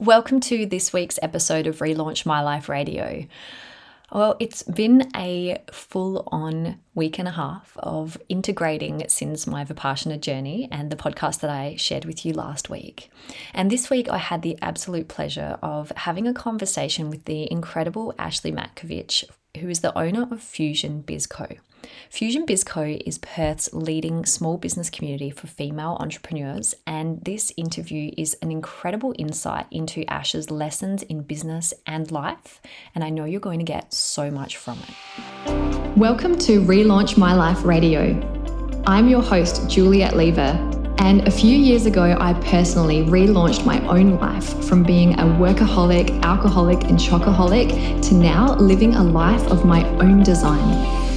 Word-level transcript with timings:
Welcome 0.00 0.38
to 0.42 0.64
this 0.64 0.92
week's 0.92 1.18
episode 1.22 1.66
of 1.66 1.80
Relaunch 1.80 2.24
My 2.24 2.40
Life 2.40 2.68
Radio. 2.68 3.26
Well, 4.12 4.36
it's 4.38 4.62
been 4.62 5.10
a 5.16 5.60
full 5.72 6.28
on 6.30 6.78
week 6.94 7.18
and 7.18 7.26
a 7.26 7.32
half 7.32 7.76
of 7.76 8.16
integrating 8.28 9.04
since 9.08 9.44
my 9.44 9.64
Vipassana 9.64 10.20
journey 10.20 10.68
and 10.70 10.92
the 10.92 10.96
podcast 10.96 11.40
that 11.40 11.50
I 11.50 11.74
shared 11.74 12.04
with 12.04 12.24
you 12.24 12.32
last 12.32 12.70
week. 12.70 13.10
And 13.52 13.72
this 13.72 13.90
week, 13.90 14.08
I 14.08 14.18
had 14.18 14.42
the 14.42 14.56
absolute 14.62 15.08
pleasure 15.08 15.58
of 15.62 15.90
having 15.96 16.28
a 16.28 16.32
conversation 16.32 17.10
with 17.10 17.24
the 17.24 17.50
incredible 17.50 18.14
Ashley 18.20 18.52
Matkovich, 18.52 19.24
who 19.58 19.68
is 19.68 19.80
the 19.80 19.98
owner 19.98 20.28
of 20.30 20.40
Fusion 20.40 21.02
Bizco. 21.02 21.58
Fusion 22.10 22.46
Bizco 22.46 23.00
is 23.06 23.18
Perth's 23.18 23.72
leading 23.72 24.24
small 24.24 24.56
business 24.56 24.90
community 24.90 25.30
for 25.30 25.46
female 25.46 25.96
entrepreneurs, 26.00 26.74
and 26.86 27.20
this 27.24 27.52
interview 27.56 28.12
is 28.16 28.36
an 28.42 28.50
incredible 28.50 29.14
insight 29.18 29.66
into 29.70 30.04
Ash's 30.10 30.50
lessons 30.50 31.02
in 31.02 31.22
business 31.22 31.74
and 31.86 32.10
life, 32.10 32.60
and 32.94 33.04
I 33.04 33.10
know 33.10 33.24
you're 33.24 33.40
going 33.40 33.60
to 33.60 33.64
get 33.64 33.92
so 33.92 34.30
much 34.30 34.56
from 34.56 34.78
it. 34.78 35.96
Welcome 35.96 36.36
to 36.38 36.60
Relaunch 36.60 37.16
My 37.16 37.34
Life 37.34 37.64
Radio. 37.64 38.18
I'm 38.86 39.08
your 39.08 39.22
host, 39.22 39.68
Juliet 39.68 40.16
Lever, 40.16 40.56
and 41.00 41.28
a 41.28 41.30
few 41.30 41.56
years 41.56 41.86
ago, 41.86 42.16
I 42.18 42.32
personally 42.34 43.04
relaunched 43.04 43.64
my 43.64 43.80
own 43.86 44.18
life 44.18 44.64
from 44.64 44.82
being 44.82 45.14
a 45.14 45.22
workaholic, 45.22 46.22
alcoholic, 46.22 46.82
and 46.84 46.98
chocoholic 46.98 48.02
to 48.08 48.14
now 48.14 48.56
living 48.56 48.94
a 48.96 49.04
life 49.04 49.46
of 49.46 49.64
my 49.64 49.88
own 50.00 50.24
design. 50.24 51.07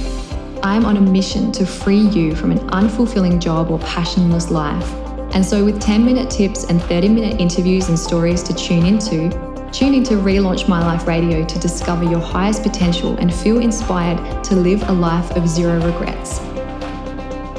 I'm 0.64 0.84
on 0.84 0.96
a 0.96 1.00
mission 1.00 1.50
to 1.52 1.64
free 1.66 1.98
you 1.98 2.36
from 2.36 2.52
an 2.52 2.60
unfulfilling 2.70 3.40
job 3.40 3.68
or 3.68 3.80
passionless 3.80 4.48
life. 4.48 4.92
And 5.34 5.44
so, 5.44 5.64
with 5.64 5.80
10 5.80 6.04
minute 6.04 6.30
tips 6.30 6.62
and 6.64 6.80
30 6.80 7.08
minute 7.08 7.40
interviews 7.40 7.88
and 7.88 7.98
stories 7.98 8.44
to 8.44 8.54
tune 8.54 8.86
into, 8.86 9.28
tune 9.72 9.92
into 9.92 10.14
Relaunch 10.14 10.68
My 10.68 10.78
Life 10.78 11.08
Radio 11.08 11.44
to 11.44 11.58
discover 11.58 12.04
your 12.04 12.20
highest 12.20 12.62
potential 12.62 13.16
and 13.16 13.34
feel 13.34 13.58
inspired 13.58 14.44
to 14.44 14.54
live 14.54 14.88
a 14.88 14.92
life 14.92 15.32
of 15.32 15.48
zero 15.48 15.84
regrets. 15.84 16.38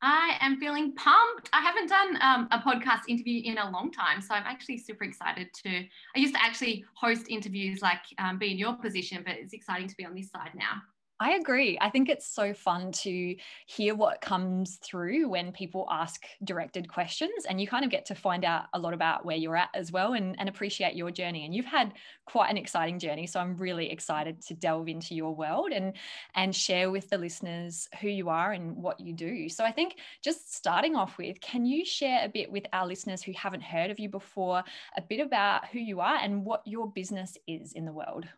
I 0.00 0.36
am 0.40 0.60
feeling 0.60 0.94
pumped. 0.94 1.48
I 1.52 1.60
haven't 1.60 1.88
done 1.88 2.18
um, 2.20 2.48
a 2.52 2.58
podcast 2.58 3.02
interview 3.08 3.42
in 3.44 3.58
a 3.58 3.70
long 3.70 3.90
time, 3.90 4.20
so 4.20 4.34
I'm 4.34 4.44
actually 4.46 4.78
super 4.78 5.04
excited 5.04 5.48
to. 5.64 5.70
I 5.70 6.18
used 6.18 6.34
to 6.34 6.42
actually 6.42 6.84
host 6.94 7.26
interviews, 7.28 7.82
like 7.82 8.02
um, 8.18 8.38
be 8.38 8.52
in 8.52 8.58
your 8.58 8.74
position, 8.74 9.22
but 9.26 9.36
it's 9.36 9.52
exciting 9.52 9.88
to 9.88 9.96
be 9.96 10.04
on 10.04 10.14
this 10.14 10.30
side 10.30 10.50
now. 10.54 10.82
I 11.20 11.32
agree. 11.32 11.76
I 11.80 11.90
think 11.90 12.08
it's 12.08 12.28
so 12.28 12.54
fun 12.54 12.92
to 12.92 13.34
hear 13.66 13.96
what 13.96 14.20
comes 14.20 14.76
through 14.76 15.28
when 15.28 15.50
people 15.50 15.88
ask 15.90 16.24
directed 16.44 16.88
questions, 16.88 17.44
and 17.48 17.60
you 17.60 17.66
kind 17.66 17.84
of 17.84 17.90
get 17.90 18.06
to 18.06 18.14
find 18.14 18.44
out 18.44 18.66
a 18.72 18.78
lot 18.78 18.94
about 18.94 19.24
where 19.24 19.36
you're 19.36 19.56
at 19.56 19.70
as 19.74 19.90
well 19.90 20.12
and, 20.12 20.36
and 20.38 20.48
appreciate 20.48 20.94
your 20.94 21.10
journey. 21.10 21.44
And 21.44 21.52
you've 21.52 21.64
had 21.64 21.94
quite 22.24 22.50
an 22.50 22.56
exciting 22.56 23.00
journey. 23.00 23.26
So 23.26 23.40
I'm 23.40 23.56
really 23.56 23.90
excited 23.90 24.40
to 24.42 24.54
delve 24.54 24.86
into 24.86 25.16
your 25.16 25.34
world 25.34 25.72
and, 25.72 25.94
and 26.36 26.54
share 26.54 26.88
with 26.88 27.10
the 27.10 27.18
listeners 27.18 27.88
who 28.00 28.08
you 28.08 28.28
are 28.28 28.52
and 28.52 28.76
what 28.76 29.00
you 29.00 29.12
do. 29.12 29.48
So 29.48 29.64
I 29.64 29.72
think 29.72 29.96
just 30.22 30.54
starting 30.54 30.94
off 30.94 31.18
with, 31.18 31.40
can 31.40 31.66
you 31.66 31.84
share 31.84 32.24
a 32.24 32.28
bit 32.28 32.52
with 32.52 32.66
our 32.72 32.86
listeners 32.86 33.22
who 33.24 33.32
haven't 33.32 33.64
heard 33.64 33.90
of 33.90 33.98
you 33.98 34.08
before, 34.08 34.62
a 34.96 35.02
bit 35.02 35.18
about 35.18 35.66
who 35.66 35.80
you 35.80 35.98
are 35.98 36.16
and 36.16 36.44
what 36.44 36.62
your 36.64 36.88
business 36.88 37.36
is 37.48 37.72
in 37.72 37.86
the 37.86 37.92
world? 37.92 38.28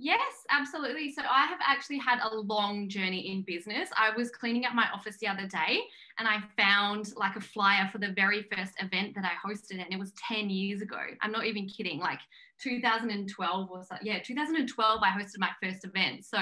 Yes, 0.00 0.44
absolutely. 0.48 1.10
So 1.10 1.22
I 1.28 1.46
have 1.46 1.58
actually 1.60 1.98
had 1.98 2.20
a 2.22 2.36
long 2.36 2.88
journey 2.88 3.32
in 3.32 3.42
business. 3.42 3.88
I 3.96 4.16
was 4.16 4.30
cleaning 4.30 4.64
up 4.64 4.72
my 4.72 4.86
office 4.94 5.16
the 5.20 5.26
other 5.26 5.48
day 5.48 5.80
and 6.20 6.28
I 6.28 6.38
found 6.56 7.10
like 7.16 7.34
a 7.34 7.40
flyer 7.40 7.88
for 7.90 7.98
the 7.98 8.12
very 8.12 8.46
first 8.54 8.74
event 8.80 9.16
that 9.16 9.24
I 9.24 9.32
hosted 9.44 9.82
and 9.82 9.92
it 9.92 9.98
was 9.98 10.12
10 10.12 10.50
years 10.50 10.82
ago. 10.82 11.00
I'm 11.20 11.32
not 11.32 11.46
even 11.46 11.66
kidding, 11.66 11.98
like 11.98 12.20
2012 12.62 13.68
was. 13.68 13.88
Yeah, 14.00 14.20
2012 14.20 15.00
I 15.02 15.20
hosted 15.20 15.38
my 15.38 15.50
first 15.60 15.84
event. 15.84 16.24
So 16.24 16.38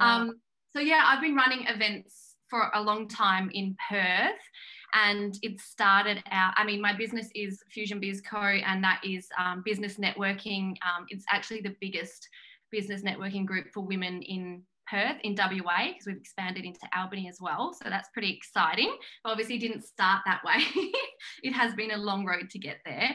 um 0.00 0.40
so 0.72 0.80
yeah, 0.80 1.02
I've 1.04 1.20
been 1.20 1.36
running 1.36 1.66
events 1.66 2.36
for 2.48 2.70
a 2.74 2.80
long 2.80 3.08
time 3.08 3.50
in 3.52 3.76
Perth 3.90 4.40
and 4.94 5.36
it 5.42 5.60
started 5.60 6.22
out 6.30 6.54
i 6.56 6.64
mean 6.64 6.80
my 6.80 6.96
business 6.96 7.28
is 7.34 7.60
fusion 7.70 7.98
biz 7.98 8.20
co 8.20 8.38
and 8.38 8.82
that 8.84 9.00
is 9.04 9.28
um, 9.36 9.60
business 9.64 9.96
networking 9.96 10.74
um, 10.86 11.04
it's 11.08 11.24
actually 11.28 11.60
the 11.60 11.74
biggest 11.80 12.28
business 12.70 13.02
networking 13.02 13.46
group 13.46 13.66
for 13.72 13.80
women 13.80 14.22
in 14.22 14.62
Perth 14.86 15.16
in 15.22 15.34
WA 15.36 15.88
because 15.88 16.06
we've 16.06 16.16
expanded 16.16 16.64
into 16.64 16.80
Albany 16.96 17.28
as 17.28 17.38
well. 17.40 17.72
So 17.72 17.88
that's 17.90 18.08
pretty 18.10 18.32
exciting. 18.32 18.96
But 19.24 19.30
obviously 19.30 19.58
didn't 19.58 19.84
start 19.84 20.22
that 20.26 20.42
way. 20.44 20.62
it 21.42 21.52
has 21.52 21.74
been 21.74 21.90
a 21.90 21.96
long 21.96 22.24
road 22.24 22.50
to 22.50 22.58
get 22.58 22.78
there. 22.84 23.14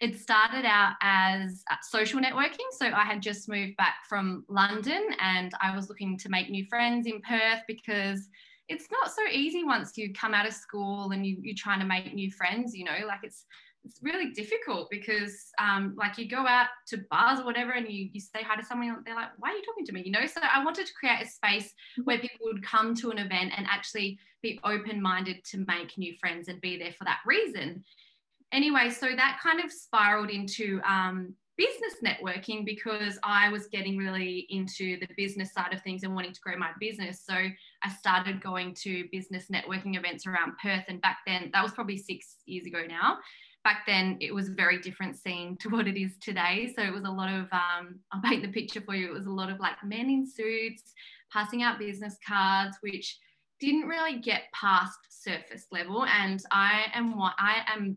It 0.00 0.18
started 0.18 0.64
out 0.64 0.94
as 1.00 1.62
uh, 1.70 1.76
social 1.88 2.20
networking. 2.20 2.66
So 2.72 2.86
I 2.86 3.04
had 3.04 3.22
just 3.22 3.48
moved 3.48 3.76
back 3.76 3.94
from 4.08 4.44
London 4.48 5.10
and 5.20 5.52
I 5.60 5.76
was 5.76 5.88
looking 5.88 6.18
to 6.18 6.28
make 6.28 6.50
new 6.50 6.66
friends 6.68 7.06
in 7.06 7.20
Perth 7.20 7.60
because 7.68 8.28
it's 8.68 8.88
not 8.90 9.12
so 9.12 9.22
easy 9.30 9.64
once 9.64 9.96
you 9.96 10.12
come 10.12 10.34
out 10.34 10.46
of 10.46 10.54
school 10.54 11.12
and 11.12 11.24
you, 11.24 11.36
you're 11.40 11.54
trying 11.56 11.78
to 11.80 11.86
make 11.86 12.12
new 12.14 12.32
friends, 12.32 12.74
you 12.74 12.84
know, 12.84 13.06
like 13.06 13.20
it's 13.22 13.44
it's 13.84 13.98
really 14.02 14.30
difficult 14.30 14.88
because 14.90 15.50
um, 15.58 15.94
like 15.96 16.16
you 16.16 16.28
go 16.28 16.46
out 16.46 16.68
to 16.86 16.98
bars 17.10 17.40
or 17.40 17.44
whatever 17.44 17.72
and 17.72 17.90
you, 17.90 18.08
you 18.12 18.20
say 18.20 18.42
hi 18.42 18.56
to 18.56 18.64
someone 18.64 19.02
they're 19.04 19.14
like 19.14 19.30
why 19.38 19.50
are 19.50 19.56
you 19.56 19.62
talking 19.62 19.84
to 19.86 19.92
me? 19.92 20.02
You 20.04 20.12
know 20.12 20.26
so 20.26 20.40
i 20.42 20.64
wanted 20.64 20.86
to 20.86 20.92
create 20.94 21.22
a 21.22 21.26
space 21.26 21.66
mm-hmm. 21.66 22.02
where 22.02 22.18
people 22.18 22.46
would 22.46 22.64
come 22.64 22.94
to 22.96 23.10
an 23.10 23.18
event 23.18 23.52
and 23.56 23.66
actually 23.68 24.18
be 24.42 24.60
open-minded 24.64 25.44
to 25.44 25.58
make 25.58 25.96
new 25.96 26.14
friends 26.18 26.48
and 26.48 26.60
be 26.60 26.76
there 26.78 26.92
for 26.92 27.04
that 27.04 27.20
reason. 27.26 27.82
Anyway 28.52 28.90
so 28.90 29.08
that 29.16 29.40
kind 29.42 29.64
of 29.64 29.72
spiraled 29.72 30.30
into 30.30 30.80
um, 30.88 31.34
business 31.58 31.96
networking 32.02 32.64
because 32.64 33.18
i 33.24 33.48
was 33.50 33.66
getting 33.66 33.98
really 33.98 34.46
into 34.48 34.98
the 35.00 35.08
business 35.16 35.52
side 35.52 35.74
of 35.74 35.82
things 35.82 36.02
and 36.02 36.14
wanting 36.14 36.32
to 36.32 36.40
grow 36.40 36.56
my 36.56 36.70
business. 36.78 37.24
So 37.26 37.34
i 37.34 37.88
started 37.98 38.40
going 38.40 38.74
to 38.82 39.08
business 39.10 39.46
networking 39.52 39.98
events 39.98 40.24
around 40.26 40.52
perth 40.62 40.84
and 40.86 41.00
back 41.00 41.18
then 41.26 41.50
that 41.52 41.64
was 41.64 41.72
probably 41.72 41.96
six 41.96 42.36
years 42.46 42.64
ago 42.66 42.84
now 42.88 43.18
back 43.64 43.84
then 43.86 44.16
it 44.20 44.34
was 44.34 44.48
a 44.48 44.52
very 44.52 44.78
different 44.78 45.16
scene 45.16 45.56
to 45.58 45.68
what 45.70 45.86
it 45.86 46.00
is 46.00 46.12
today. 46.20 46.72
So 46.76 46.82
it 46.82 46.92
was 46.92 47.04
a 47.04 47.10
lot 47.10 47.28
of, 47.32 47.46
um, 47.52 48.00
I'll 48.12 48.22
paint 48.22 48.42
the 48.42 48.48
picture 48.48 48.80
for 48.80 48.94
you. 48.94 49.08
It 49.08 49.14
was 49.14 49.26
a 49.26 49.30
lot 49.30 49.50
of 49.50 49.60
like 49.60 49.82
men 49.84 50.10
in 50.10 50.26
suits 50.26 50.92
passing 51.32 51.62
out 51.62 51.78
business 51.78 52.18
cards, 52.26 52.76
which 52.82 53.18
didn't 53.58 53.88
really 53.88 54.18
get 54.18 54.42
past 54.52 54.98
surface 55.08 55.66
level. 55.70 56.04
And 56.04 56.42
I 56.50 56.86
am 56.94 57.16
what 57.16 57.34
I 57.38 57.62
am 57.72 57.96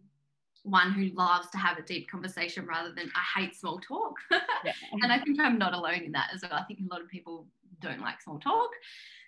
one 0.64 0.92
who 0.92 1.10
loves 1.16 1.50
to 1.52 1.58
have 1.58 1.78
a 1.78 1.82
deep 1.84 2.10
conversation 2.10 2.66
rather 2.66 2.92
than 2.92 3.12
I 3.16 3.40
hate 3.40 3.56
small 3.56 3.80
talk. 3.80 4.16
Yeah. 4.64 4.74
and 5.04 5.12
I 5.12 5.20
think 5.20 5.40
I'm 5.40 5.60
not 5.60 5.74
alone 5.76 6.02
in 6.06 6.12
that 6.14 6.32
as 6.34 6.42
well. 6.42 6.54
I 6.54 6.64
think 6.64 6.80
a 6.80 6.92
lot 6.92 7.02
of 7.02 7.08
people 7.08 7.46
don't 7.82 8.02
like 8.02 8.22
small 8.22 8.40
talk. 8.40 8.70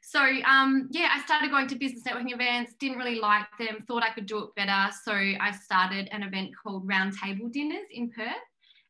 So 0.04 0.22
um, 0.22 0.88
yeah, 0.92 1.10
I 1.14 1.22
started 1.26 1.52
going 1.52 1.68
to 1.68 1.76
business 1.76 2.04
networking 2.04 2.34
events, 2.34 2.74
didn't 2.80 2.98
really 2.98 3.20
like 3.20 3.46
them, 3.60 3.84
thought 3.88 4.04
I 4.04 4.14
could 4.14 4.26
do 4.26 4.44
it 4.44 4.56
better. 4.56 4.92
So 5.04 5.12
I 5.14 5.52
started 5.52 6.08
an 6.12 6.24
event 6.24 6.52
called 6.62 6.88
Roundtable 6.88 7.52
Dinners 7.52 7.88
in 7.92 8.10
Perth 8.10 8.34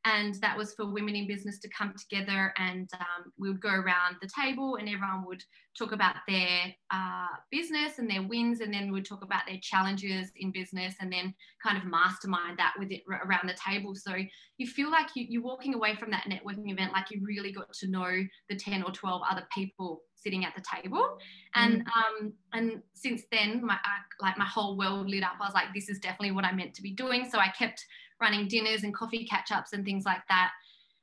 and 0.08 0.36
that 0.36 0.58
was 0.58 0.74
for 0.74 0.86
women 0.86 1.16
in 1.16 1.28
business 1.28 1.60
to 1.60 1.70
come 1.78 1.94
together 1.98 2.54
and 2.58 2.90
um, 2.94 3.32
we 3.38 3.50
would 3.50 3.60
go 3.60 3.70
around 3.70 4.16
the 4.22 4.30
table 4.30 4.78
and 4.78 4.88
everyone 4.88 5.26
would 5.26 5.44
talk 5.78 5.92
about 5.92 6.16
their 6.28 6.74
uh, 6.92 7.28
business 7.52 8.00
and 8.00 8.10
their 8.10 8.24
wins 8.24 8.62
and 8.62 8.74
then 8.74 8.92
we'd 8.92 9.06
talk 9.06 9.24
about 9.24 9.42
their 9.46 9.60
challenges 9.62 10.32
in 10.38 10.52
business 10.52 10.96
and 11.02 11.12
then 11.12 11.34
kind 11.62 11.78
of 11.78 11.84
mastermind 11.86 12.58
that 12.58 12.74
with 12.80 12.90
it 12.92 13.04
around 13.10 13.50
the 13.50 13.56
table. 13.56 13.94
So 13.96 14.16
you 14.58 14.66
feel 14.68 14.90
like 14.90 15.08
you, 15.16 15.26
you're 15.28 15.44
walking 15.44 15.76
away 15.76 15.96
from 15.96 16.10
that 16.12 16.26
networking 16.30 16.72
event 16.72 16.94
like 16.94 17.12
you 17.12 17.22
really 17.24 17.52
got 17.52 17.72
to 17.74 17.88
know 17.88 18.10
the 18.50 18.56
10 18.56 18.84
or 18.84 18.92
12 18.92 19.22
other 19.30 19.46
people 19.54 20.02
sitting 20.16 20.46
at 20.46 20.54
the 20.56 20.64
table. 20.82 21.18
And 21.56 21.86
mm. 21.86 21.88
um 21.96 22.34
and 22.54 22.82
since 22.94 23.24
then 23.32 23.64
my 23.64 23.78
like 24.20 24.38
my 24.38 24.46
whole 24.46 24.78
world 24.78 25.10
lit 25.10 25.24
up. 25.24 25.34
I 25.40 25.46
was 25.46 25.54
like 25.54 25.74
this 25.76 25.90
is 25.90 26.00
definitely 26.00 26.32
what 26.32 26.46
i 26.46 26.52
meant 26.52 26.74
to 26.76 26.82
be 26.82 26.92
doing. 26.92 27.30
So 27.30 27.40
i 27.40 27.50
kept 27.50 27.86
running 28.22 28.48
dinners 28.48 28.84
and 28.84 28.94
coffee 28.94 29.26
catch 29.26 29.52
ups 29.52 29.74
and 29.74 29.86
things 29.86 30.06
like 30.06 30.22
that. 30.30 30.52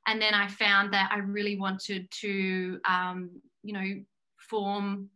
And 0.07 0.21
then 0.21 0.33
I 0.33 0.47
found 0.47 0.93
that 0.93 1.09
I 1.11 1.17
really 1.17 1.57
wanted 1.57 2.09
to, 2.21 2.79
um, 2.87 3.29
you 3.63 3.73
know, 3.73 4.03
form 4.37 5.09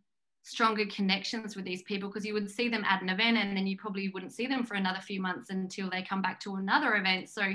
stronger 0.43 0.85
connections 0.87 1.55
with 1.55 1.63
these 1.65 1.83
people 1.83 2.09
because 2.09 2.25
you 2.25 2.33
would 2.33 2.49
see 2.49 2.69
them 2.69 2.83
at 2.85 3.01
an 3.01 3.09
event 3.09 3.37
and 3.37 3.55
then 3.55 3.67
you 3.67 3.77
probably 3.77 4.09
wouldn't 4.09 4.33
see 4.33 4.47
them 4.47 4.63
for 4.63 4.73
another 4.73 4.99
few 4.99 5.21
months 5.21 5.51
until 5.51 5.89
they 5.89 6.01
come 6.01 6.21
back 6.21 6.39
to 6.39 6.55
another 6.55 6.95
event. 6.95 7.29
So 7.29 7.53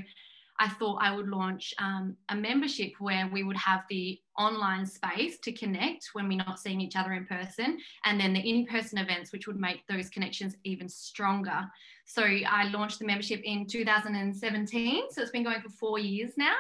I 0.61 0.69
thought 0.69 1.03
I 1.03 1.15
would 1.15 1.29
launch 1.29 1.75
um, 1.79 2.17
a 2.29 2.37
membership 2.37 2.93
where 3.01 3.29
we 3.33 3.43
would 3.43 3.57
have 3.57 3.85
the 3.91 4.19
online 4.39 4.87
space 4.87 5.39
to 5.41 5.53
connect 5.53 6.11
when 6.13 6.29
we're 6.29 6.39
not 6.39 6.61
seeing 6.61 6.81
each 6.81 6.97
other 6.97 7.13
in 7.13 7.27
person, 7.27 7.79
and 8.05 8.21
then 8.21 8.33
the 8.33 8.41
in 8.41 8.67
person 8.67 8.99
events, 8.99 9.33
which 9.33 9.47
would 9.47 9.59
make 9.59 9.87
those 9.89 10.09
connections 10.09 10.57
even 10.65 10.89
stronger. 10.89 11.65
So 12.07 12.23
I 12.23 12.71
launched 12.73 12.99
the 12.99 13.07
membership 13.07 13.41
in 13.45 13.67
2017. 13.67 15.05
So 15.11 15.23
it's 15.23 15.31
been 15.31 15.45
going 15.45 15.61
for 15.61 15.71
four 15.71 15.99
years 15.99 16.33
now 16.37 16.57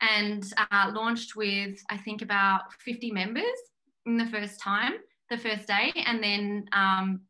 and 0.00 0.44
uh, 0.70 0.90
launched 0.94 1.36
with, 1.36 1.78
I 1.90 1.96
think, 1.96 2.22
about 2.22 2.72
50 2.84 3.10
members 3.12 3.44
in 4.06 4.16
the 4.16 4.26
first 4.26 4.60
time, 4.60 4.94
the 5.30 5.38
first 5.38 5.66
day. 5.66 5.92
And 6.06 6.22
then 6.22 6.66
um, 6.72 7.20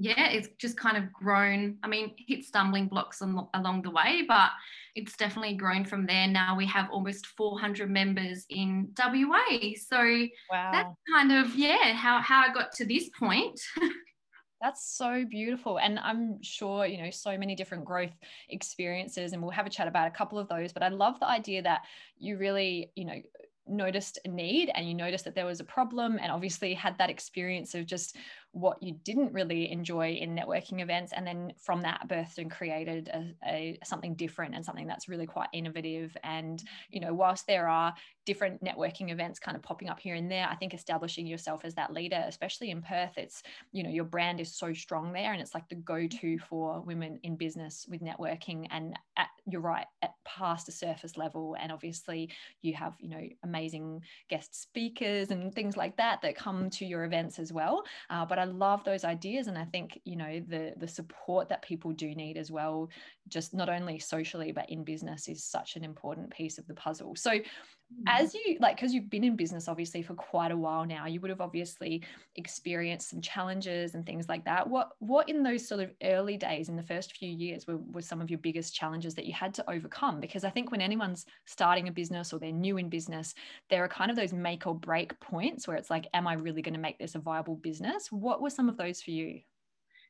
yeah, 0.00 0.28
it's 0.28 0.48
just 0.58 0.78
kind 0.78 0.96
of 0.96 1.12
grown. 1.12 1.76
I 1.82 1.88
mean, 1.88 2.14
hit 2.16 2.44
stumbling 2.44 2.86
blocks 2.86 3.20
on, 3.20 3.48
along 3.54 3.82
the 3.82 3.90
way, 3.90 4.24
but 4.28 4.50
it's 4.94 5.16
definitely 5.16 5.54
grown 5.54 5.84
from 5.84 6.06
there. 6.06 6.28
Now 6.28 6.56
we 6.56 6.66
have 6.66 6.88
almost 6.90 7.26
400 7.26 7.90
members 7.90 8.46
in 8.48 8.90
WA. 8.96 9.72
So 9.88 9.98
wow. 10.50 10.70
that's 10.72 10.94
kind 11.12 11.32
of, 11.32 11.52
yeah, 11.56 11.94
how, 11.94 12.20
how 12.20 12.42
I 12.48 12.52
got 12.52 12.70
to 12.72 12.86
this 12.86 13.10
point. 13.18 13.60
That's 14.60 14.96
so 14.96 15.24
beautiful. 15.24 15.78
And 15.78 16.00
I'm 16.00 16.42
sure, 16.42 16.84
you 16.84 17.00
know, 17.00 17.10
so 17.10 17.38
many 17.38 17.54
different 17.54 17.84
growth 17.84 18.10
experiences, 18.48 19.32
and 19.32 19.40
we'll 19.40 19.52
have 19.52 19.66
a 19.66 19.70
chat 19.70 19.86
about 19.86 20.08
a 20.08 20.10
couple 20.10 20.36
of 20.36 20.48
those. 20.48 20.72
But 20.72 20.82
I 20.82 20.88
love 20.88 21.20
the 21.20 21.28
idea 21.28 21.62
that 21.62 21.82
you 22.18 22.38
really, 22.38 22.90
you 22.96 23.04
know, 23.04 23.22
noticed 23.68 24.18
a 24.24 24.28
need 24.28 24.70
and 24.74 24.88
you 24.88 24.94
noticed 24.94 25.24
that 25.24 25.34
there 25.34 25.46
was 25.46 25.60
a 25.60 25.64
problem 25.64 26.18
and 26.20 26.32
obviously 26.32 26.74
had 26.74 26.96
that 26.98 27.10
experience 27.10 27.74
of 27.74 27.86
just 27.86 28.16
what 28.52 28.82
you 28.82 28.94
didn't 29.04 29.32
really 29.32 29.70
enjoy 29.70 30.12
in 30.12 30.34
networking 30.34 30.80
events 30.80 31.12
and 31.12 31.26
then 31.26 31.52
from 31.58 31.82
that 31.82 32.06
birthed 32.08 32.38
and 32.38 32.50
created 32.50 33.08
a, 33.08 33.34
a, 33.46 33.78
something 33.84 34.14
different 34.14 34.54
and 34.54 34.64
something 34.64 34.86
that's 34.86 35.08
really 35.08 35.26
quite 35.26 35.48
innovative. 35.52 36.16
And 36.24 36.62
you 36.90 37.00
know 37.00 37.14
whilst 37.14 37.46
there 37.46 37.68
are 37.68 37.94
different 38.28 38.62
networking 38.62 39.10
events 39.10 39.38
kind 39.38 39.56
of 39.56 39.62
popping 39.62 39.88
up 39.88 39.98
here 39.98 40.14
and 40.14 40.30
there. 40.30 40.46
I 40.50 40.54
think 40.54 40.74
establishing 40.74 41.26
yourself 41.26 41.64
as 41.64 41.74
that 41.76 41.94
leader 41.94 42.22
especially 42.26 42.70
in 42.70 42.82
perth 42.82 43.16
it's 43.16 43.42
you 43.72 43.82
know 43.82 43.88
your 43.88 44.04
brand 44.04 44.38
is 44.38 44.54
so 44.54 44.74
strong 44.74 45.14
there 45.14 45.32
and 45.32 45.40
it's 45.40 45.54
like 45.54 45.66
the 45.70 45.76
go-to 45.76 46.38
for 46.38 46.82
women 46.82 47.18
in 47.22 47.36
business 47.36 47.86
with 47.88 48.02
networking 48.02 48.66
and 48.70 48.98
at, 49.16 49.28
you're 49.46 49.62
right 49.62 49.86
at 50.02 50.12
past 50.26 50.68
a 50.68 50.72
surface 50.72 51.16
level. 51.16 51.56
And 51.58 51.72
obviously 51.72 52.28
you 52.60 52.74
have 52.74 52.92
you 53.00 53.08
know 53.08 53.26
amazing 53.44 54.02
guest 54.28 54.60
speakers 54.60 55.30
and 55.30 55.54
things 55.54 55.74
like 55.74 55.96
that 55.96 56.20
that 56.20 56.36
come 56.36 56.68
to 56.68 56.84
your 56.84 57.04
events 57.04 57.38
as 57.38 57.50
well. 57.50 57.82
Uh, 58.10 58.26
but 58.26 58.38
i 58.38 58.44
love 58.44 58.84
those 58.84 59.04
ideas 59.04 59.46
and 59.46 59.56
i 59.56 59.64
think 59.64 59.98
you 60.04 60.16
know 60.16 60.42
the 60.48 60.74
the 60.76 60.88
support 60.88 61.48
that 61.48 61.62
people 61.62 61.92
do 61.92 62.14
need 62.14 62.36
as 62.36 62.50
well 62.50 62.90
just 63.28 63.54
not 63.54 63.70
only 63.70 63.98
socially 63.98 64.52
but 64.52 64.68
in 64.68 64.84
business 64.84 65.28
is 65.28 65.42
such 65.42 65.76
an 65.76 65.84
important 65.84 66.30
piece 66.30 66.58
of 66.58 66.66
the 66.66 66.74
puzzle. 66.74 67.14
So 67.16 67.30
mm-hmm. 67.30 67.48
Mm. 67.90 68.02
as 68.06 68.34
you 68.34 68.58
like 68.60 68.76
because 68.76 68.92
you've 68.92 69.08
been 69.08 69.24
in 69.24 69.34
business 69.34 69.66
obviously 69.66 70.02
for 70.02 70.12
quite 70.12 70.50
a 70.50 70.56
while 70.56 70.84
now 70.84 71.06
you 71.06 71.20
would 71.20 71.30
have 71.30 71.40
obviously 71.40 72.02
experienced 72.36 73.08
some 73.08 73.22
challenges 73.22 73.94
and 73.94 74.04
things 74.04 74.28
like 74.28 74.44
that. 74.44 74.68
What 74.68 74.90
what 74.98 75.26
in 75.30 75.42
those 75.42 75.66
sort 75.66 75.80
of 75.80 75.90
early 76.02 76.36
days 76.36 76.68
in 76.68 76.76
the 76.76 76.82
first 76.82 77.16
few 77.16 77.30
years 77.30 77.66
were, 77.66 77.78
were 77.78 78.02
some 78.02 78.20
of 78.20 78.28
your 78.28 78.40
biggest 78.40 78.74
challenges 78.74 79.14
that 79.14 79.24
you 79.24 79.32
had 79.32 79.54
to 79.54 79.70
overcome? 79.70 80.20
Because 80.20 80.44
i 80.44 80.50
think 80.50 80.70
when 80.70 80.82
anyone's 80.82 81.24
starting 81.46 81.88
a 81.88 81.92
business 81.92 82.30
or 82.32 82.38
they're 82.38 82.52
new 82.52 82.76
in 82.76 82.90
business 82.90 83.34
there 83.70 83.82
are 83.82 83.88
kind 83.88 84.10
of 84.10 84.18
those 84.18 84.34
make 84.34 84.66
or 84.66 84.74
break 84.74 85.18
points 85.20 85.66
where 85.66 85.76
it's 85.76 85.88
like 85.88 86.08
am 86.12 86.26
i 86.26 86.34
really 86.34 86.60
going 86.60 86.74
to 86.74 86.80
make 86.80 86.98
this 86.98 87.14
a 87.14 87.18
viable 87.18 87.56
business? 87.56 88.12
What 88.12 88.42
were 88.42 88.50
some 88.50 88.68
of 88.68 88.76
those 88.76 89.00
for 89.00 89.12
you? 89.12 89.40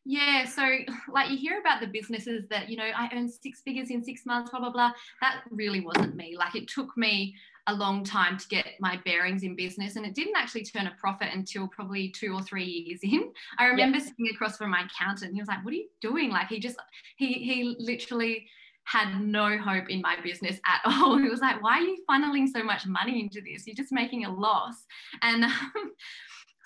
Yeah, 0.05 0.47
so 0.47 0.67
like 1.13 1.31
you 1.31 1.37
hear 1.37 1.61
about 1.61 1.81
the 1.81 1.87
businesses 1.87 2.45
that, 2.49 2.69
you 2.69 2.77
know, 2.77 2.85
I 2.97 3.09
earned 3.13 3.31
six 3.31 3.61
figures 3.61 3.91
in 3.91 4.03
six 4.03 4.25
months, 4.25 4.51
blah, 4.51 4.61
blah, 4.61 4.71
blah. 4.71 4.93
That 5.21 5.43
really 5.51 5.81
wasn't 5.81 6.17
me. 6.17 6.35
Like 6.37 6.55
it 6.55 6.67
took 6.69 6.97
me 6.97 7.35
a 7.69 7.75
long 7.75 8.03
time 8.03 8.39
to 8.39 8.49
get 8.49 8.67
my 8.81 8.99
bearings 9.05 9.43
in 9.43 9.55
business 9.55 9.97
and 9.97 10.07
it 10.07 10.15
didn't 10.15 10.37
actually 10.37 10.65
turn 10.65 10.87
a 10.87 10.97
profit 10.99 11.29
until 11.33 11.69
probably 11.69 12.09
two 12.09 12.35
or 12.35 12.43
three 12.43 12.65
years 12.65 13.01
in. 13.03 13.31
I 13.59 13.67
remember 13.67 13.99
yep. 13.99 14.07
sitting 14.07 14.29
across 14.33 14.57
from 14.57 14.71
my 14.71 14.87
accountant. 14.87 15.29
And 15.29 15.35
he 15.35 15.41
was 15.41 15.49
like, 15.49 15.65
What 15.65 15.73
are 15.73 15.77
you 15.77 15.89
doing? 16.01 16.31
Like 16.31 16.49
he 16.49 16.59
just 16.59 16.77
he 17.17 17.35
he 17.35 17.77
literally 17.79 18.47
had 18.85 19.21
no 19.21 19.59
hope 19.59 19.91
in 19.91 20.01
my 20.01 20.17
business 20.23 20.59
at 20.67 20.81
all. 20.87 21.19
He 21.19 21.29
was 21.29 21.41
like, 21.41 21.63
Why 21.63 21.79
are 21.79 21.83
you 21.83 21.99
funneling 22.11 22.49
so 22.49 22.63
much 22.65 22.87
money 22.87 23.21
into 23.21 23.41
this? 23.41 23.67
You're 23.67 23.77
just 23.77 23.93
making 23.93 24.25
a 24.25 24.33
loss. 24.35 24.87
And 25.23 25.45
um, 25.45 25.93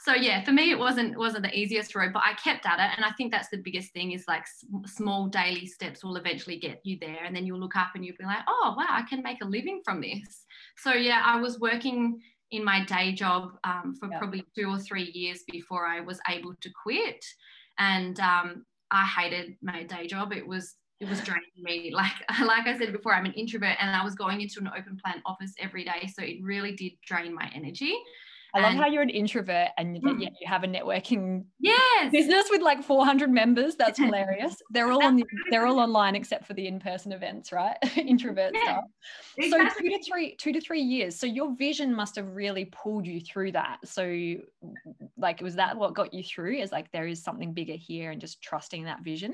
so 0.02 0.14
yeah 0.14 0.42
for 0.42 0.52
me 0.52 0.70
it 0.70 0.78
wasn't 0.78 1.16
wasn't 1.16 1.42
the 1.42 1.56
easiest 1.56 1.94
road 1.94 2.12
but 2.12 2.22
i 2.24 2.32
kept 2.34 2.66
at 2.66 2.78
it 2.78 2.96
and 2.96 3.04
i 3.04 3.10
think 3.12 3.30
that's 3.30 3.48
the 3.48 3.56
biggest 3.56 3.92
thing 3.92 4.12
is 4.12 4.24
like 4.26 4.44
small 4.86 5.28
daily 5.28 5.66
steps 5.66 6.02
will 6.02 6.16
eventually 6.16 6.58
get 6.58 6.80
you 6.84 6.98
there 7.00 7.24
and 7.24 7.34
then 7.34 7.46
you'll 7.46 7.58
look 7.58 7.76
up 7.76 7.90
and 7.94 8.04
you'll 8.04 8.16
be 8.18 8.24
like 8.24 8.42
oh 8.48 8.74
wow 8.76 8.86
i 8.90 9.02
can 9.02 9.22
make 9.22 9.42
a 9.42 9.46
living 9.46 9.80
from 9.84 10.00
this. 10.00 10.44
So 10.76 10.92
yeah 10.92 11.22
i 11.24 11.40
was 11.40 11.60
working 11.60 12.20
in 12.50 12.64
my 12.64 12.84
day 12.84 13.12
job 13.12 13.52
um, 13.64 13.94
for 13.98 14.10
yeah. 14.10 14.18
probably 14.18 14.44
two 14.54 14.68
or 14.68 14.78
three 14.78 15.10
years 15.14 15.42
before 15.50 15.86
i 15.86 16.00
was 16.00 16.20
able 16.28 16.54
to 16.60 16.70
quit 16.82 17.24
and 17.78 18.18
um, 18.20 18.64
i 18.90 19.04
hated 19.04 19.56
my 19.62 19.84
day 19.84 20.06
job. 20.06 20.32
It 20.32 20.46
was 20.46 20.74
it 21.00 21.08
was 21.08 21.20
draining 21.20 21.42
me. 21.56 21.92
Like 21.94 22.12
like 22.40 22.66
i 22.66 22.76
said 22.78 22.92
before 22.92 23.14
i'm 23.14 23.24
an 23.24 23.32
introvert 23.32 23.76
and 23.80 23.94
i 23.94 24.04
was 24.04 24.14
going 24.14 24.40
into 24.40 24.60
an 24.60 24.68
open 24.68 24.96
plan 25.02 25.22
office 25.26 25.52
every 25.58 25.84
day 25.84 26.08
so 26.12 26.22
it 26.22 26.42
really 26.42 26.72
did 26.72 26.92
drain 27.06 27.34
my 27.34 27.50
energy 27.54 27.96
I 28.54 28.60
love 28.60 28.72
and, 28.72 28.80
how 28.80 28.86
you're 28.86 29.02
an 29.02 29.08
introvert 29.08 29.68
and 29.78 29.96
mm. 30.02 30.20
yet 30.20 30.32
you 30.40 30.46
have 30.46 30.62
a 30.62 30.66
networking 30.66 31.44
yes. 31.58 32.12
business 32.12 32.46
with 32.50 32.60
like 32.60 32.82
400 32.82 33.30
members. 33.30 33.76
That's 33.76 33.98
hilarious. 33.98 34.56
They're 34.70 34.90
all 34.90 35.02
on 35.02 35.16
the, 35.16 35.24
they're 35.50 35.66
all 35.66 35.78
online 35.78 36.14
except 36.14 36.46
for 36.46 36.52
the 36.52 36.66
in-person 36.66 37.12
events, 37.12 37.50
right? 37.50 37.76
introvert 37.96 38.52
yeah, 38.54 38.62
stuff. 38.62 38.84
Exactly. 39.38 39.68
So 39.68 39.78
two 39.78 39.88
to 39.90 40.04
three 40.04 40.36
two 40.36 40.52
to 40.52 40.60
three 40.60 40.82
years. 40.82 41.18
So 41.18 41.26
your 41.26 41.54
vision 41.56 41.94
must 41.94 42.16
have 42.16 42.28
really 42.34 42.66
pulled 42.66 43.06
you 43.06 43.20
through 43.20 43.52
that. 43.52 43.78
So 43.84 44.34
like 45.16 45.40
was 45.40 45.54
that 45.56 45.76
what 45.76 45.94
got 45.94 46.12
you 46.12 46.22
through? 46.22 46.58
Is 46.58 46.72
like 46.72 46.90
there 46.92 47.06
is 47.06 47.22
something 47.22 47.54
bigger 47.54 47.74
here 47.74 48.10
and 48.10 48.20
just 48.20 48.42
trusting 48.42 48.84
that 48.84 49.02
vision? 49.02 49.32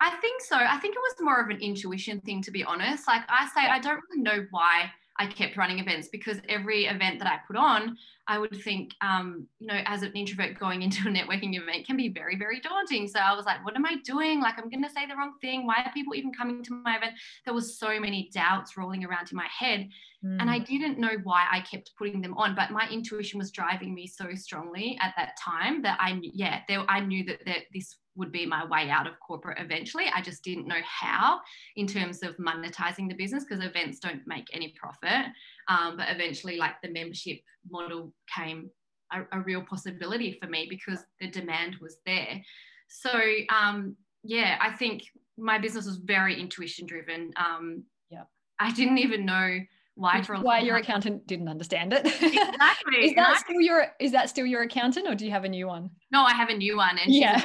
I 0.00 0.10
think 0.16 0.40
so. 0.40 0.56
I 0.56 0.78
think 0.78 0.96
it 0.96 1.00
was 1.00 1.14
more 1.20 1.40
of 1.40 1.50
an 1.50 1.60
intuition 1.60 2.20
thing, 2.22 2.42
to 2.42 2.50
be 2.50 2.64
honest. 2.64 3.06
Like 3.06 3.22
I 3.28 3.46
say, 3.54 3.68
I 3.68 3.78
don't 3.78 4.00
really 4.10 4.22
know 4.22 4.46
why 4.50 4.90
I 5.20 5.26
kept 5.26 5.58
running 5.58 5.80
events 5.80 6.08
because 6.08 6.38
every 6.48 6.86
event 6.86 7.18
that 7.18 7.28
I 7.28 7.40
put 7.46 7.54
on, 7.54 7.98
I 8.26 8.38
would 8.38 8.58
think, 8.62 8.94
um, 9.02 9.46
you 9.58 9.66
know, 9.66 9.78
as 9.84 10.02
an 10.02 10.12
introvert 10.14 10.58
going 10.58 10.80
into 10.86 11.08
a 11.08 11.12
networking 11.12 11.54
event 11.60 11.86
can 11.86 11.98
be 11.98 12.08
very, 12.08 12.38
very 12.38 12.58
daunting. 12.58 13.06
So 13.06 13.20
I 13.20 13.34
was 13.34 13.44
like, 13.44 13.62
what 13.62 13.76
am 13.76 13.84
I 13.84 13.96
doing? 14.02 14.40
Like, 14.40 14.54
I'm 14.56 14.70
going 14.70 14.82
to 14.82 14.88
say 14.88 15.04
the 15.06 15.14
wrong 15.14 15.34
thing. 15.42 15.66
Why 15.66 15.82
are 15.84 15.92
people 15.92 16.14
even 16.14 16.32
coming 16.32 16.64
to 16.64 16.82
my 16.82 16.96
event? 16.96 17.12
There 17.44 17.52
was 17.52 17.78
so 17.78 18.00
many 18.00 18.30
doubts 18.32 18.78
rolling 18.78 19.04
around 19.04 19.30
in 19.30 19.36
my 19.36 19.48
head. 19.56 19.90
Mm. 20.24 20.40
And 20.40 20.50
I 20.50 20.58
mm. 20.58 20.66
didn't 20.66 20.98
know 20.98 21.18
why 21.22 21.46
I 21.52 21.60
kept 21.60 21.92
putting 21.98 22.22
them 22.22 22.34
on, 22.38 22.54
but 22.54 22.70
my 22.70 22.88
intuition 22.90 23.38
was 23.38 23.50
driving 23.50 23.94
me 23.94 24.06
so 24.06 24.34
strongly 24.34 24.98
at 25.02 25.12
that 25.18 25.36
time 25.38 25.82
that 25.82 25.98
I, 26.00 26.18
yeah, 26.22 26.60
there, 26.66 26.82
I 26.88 27.00
knew 27.00 27.24
that, 27.26 27.44
that 27.44 27.64
this 27.74 27.96
would 28.20 28.30
be 28.30 28.46
my 28.46 28.64
way 28.66 28.88
out 28.90 29.08
of 29.08 29.18
corporate 29.18 29.58
eventually. 29.58 30.04
I 30.14 30.20
just 30.20 30.44
didn't 30.44 30.68
know 30.68 30.80
how 30.84 31.40
in 31.74 31.88
terms 31.88 32.22
of 32.22 32.36
monetizing 32.36 33.08
the 33.08 33.16
business 33.16 33.44
because 33.44 33.64
events 33.64 33.98
don't 33.98 34.22
make 34.26 34.46
any 34.52 34.72
profit. 34.78 35.26
Um, 35.66 35.96
but 35.96 36.06
eventually, 36.08 36.56
like 36.56 36.74
the 36.82 36.90
membership 36.90 37.40
model 37.68 38.12
came 38.32 38.70
a, 39.12 39.22
a, 39.32 39.40
real 39.40 39.62
possibility 39.62 40.38
for 40.40 40.48
me 40.48 40.66
because 40.70 41.00
the 41.20 41.28
demand 41.28 41.76
was 41.80 41.96
there. 42.06 42.40
So, 42.88 43.10
um, 43.48 43.96
yeah, 44.22 44.58
I 44.60 44.70
think 44.76 45.02
my 45.36 45.58
business 45.58 45.86
was 45.86 45.96
very 45.96 46.38
intuition 46.38 46.86
driven. 46.86 47.32
Um, 47.36 47.84
yeah. 48.10 48.24
I 48.58 48.70
didn't 48.72 48.98
even 48.98 49.24
know 49.24 49.58
why 49.94 50.22
for 50.22 50.36
why 50.36 50.60
your 50.60 50.76
accountant 50.76 51.26
didn't 51.26 51.48
understand 51.48 51.92
it. 51.92 52.06
Exactly. 52.06 52.98
is 53.04 53.14
that 53.14 53.38
still 53.38 53.60
your 53.60 53.88
is 53.98 54.12
that 54.12 54.30
still 54.30 54.46
your 54.46 54.62
accountant 54.62 55.06
or 55.08 55.14
do 55.14 55.24
you 55.24 55.30
have 55.30 55.44
a 55.44 55.48
new 55.48 55.66
one? 55.66 55.90
No, 56.10 56.22
I 56.22 56.32
have 56.32 56.48
a 56.48 56.56
new 56.56 56.76
one 56.76 56.98
and 56.98 57.14
yeah. 57.14 57.44